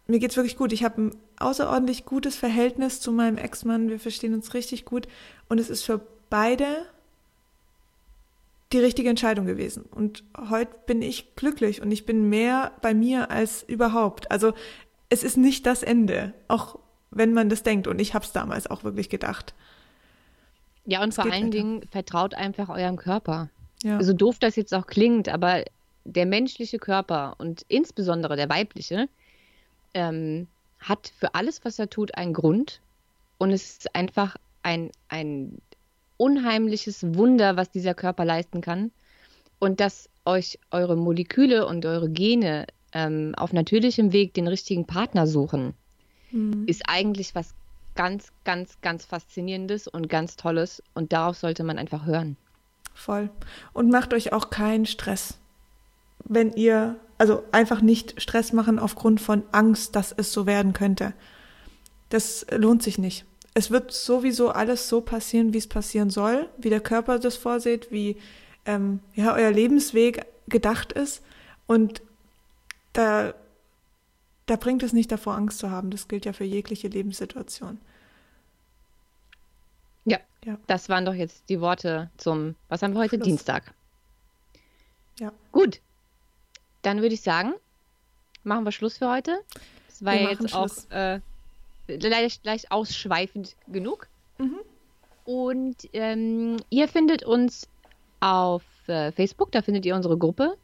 [0.07, 0.73] Mir geht's wirklich gut.
[0.73, 3.89] Ich habe ein außerordentlich gutes Verhältnis zu meinem Ex-Mann.
[3.89, 5.07] Wir verstehen uns richtig gut.
[5.49, 6.85] Und es ist für beide
[8.71, 9.85] die richtige Entscheidung gewesen.
[9.89, 14.31] Und heute bin ich glücklich und ich bin mehr bei mir als überhaupt.
[14.31, 14.53] Also
[15.09, 16.79] es ist nicht das Ende, auch
[17.11, 17.87] wenn man das denkt.
[17.87, 19.53] Und ich habe es damals auch wirklich gedacht.
[20.85, 21.49] Ja, und vor allen weiter.
[21.49, 23.49] Dingen vertraut einfach eurem Körper.
[23.83, 24.01] Ja.
[24.01, 25.63] So doof das jetzt auch klingt, aber
[26.05, 29.07] der menschliche Körper und insbesondere der weibliche
[29.93, 30.47] ähm,
[30.79, 32.79] hat für alles, was er tut, einen Grund.
[33.37, 35.57] Und es ist einfach ein, ein
[36.17, 38.91] unheimliches Wunder, was dieser Körper leisten kann.
[39.59, 45.27] Und dass euch eure Moleküle und eure Gene ähm, auf natürlichem Weg den richtigen Partner
[45.27, 45.73] suchen,
[46.31, 46.63] mhm.
[46.67, 47.53] ist eigentlich was
[47.95, 50.83] ganz, ganz, ganz Faszinierendes und ganz Tolles.
[50.93, 52.37] Und darauf sollte man einfach hören.
[52.93, 53.29] Voll.
[53.73, 55.37] Und macht euch auch keinen Stress.
[56.23, 61.13] Wenn ihr, also einfach nicht Stress machen aufgrund von Angst, dass es so werden könnte.
[62.09, 63.25] Das lohnt sich nicht.
[63.53, 67.91] Es wird sowieso alles so passieren, wie es passieren soll, wie der Körper das vorsieht,
[67.91, 68.17] wie
[68.65, 71.21] ähm, ja, euer Lebensweg gedacht ist.
[71.67, 72.01] Und
[72.93, 73.33] da,
[74.45, 75.89] da bringt es nicht davor, Angst zu haben.
[75.89, 77.79] Das gilt ja für jegliche Lebenssituation.
[80.05, 80.57] Ja, ja.
[80.67, 83.15] das waren doch jetzt die Worte zum, was haben wir heute?
[83.15, 83.27] Schluss.
[83.27, 83.73] Dienstag.
[85.19, 85.31] Ja.
[85.51, 85.81] Gut.
[86.83, 87.53] Dann würde ich sagen,
[88.43, 89.39] machen wir Schluss für heute.
[89.89, 90.87] Es war ja jetzt Schluss.
[90.89, 91.19] auch äh,
[91.87, 94.07] leicht, leicht ausschweifend genug.
[94.37, 94.59] Mhm.
[95.25, 97.67] Und ähm, ihr findet uns
[98.19, 100.55] auf äh, Facebook, da findet ihr unsere Gruppe,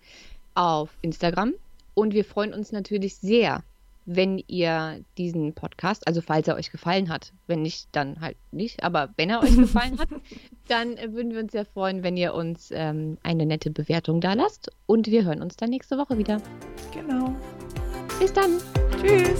[0.53, 1.53] auf Instagram.
[1.95, 3.63] Und wir freuen uns natürlich sehr,
[4.05, 8.83] wenn ihr diesen Podcast, also falls er euch gefallen hat, wenn nicht, dann halt nicht,
[8.83, 10.09] aber wenn er euch gefallen hat,
[10.67, 14.33] dann äh, würden wir uns sehr freuen, wenn ihr uns ähm, eine nette Bewertung da
[14.33, 14.71] lasst.
[14.85, 16.41] Und wir hören uns dann nächste Woche wieder.
[16.93, 17.35] Genau.
[18.19, 18.57] Bis dann.
[19.01, 19.39] Tschüss.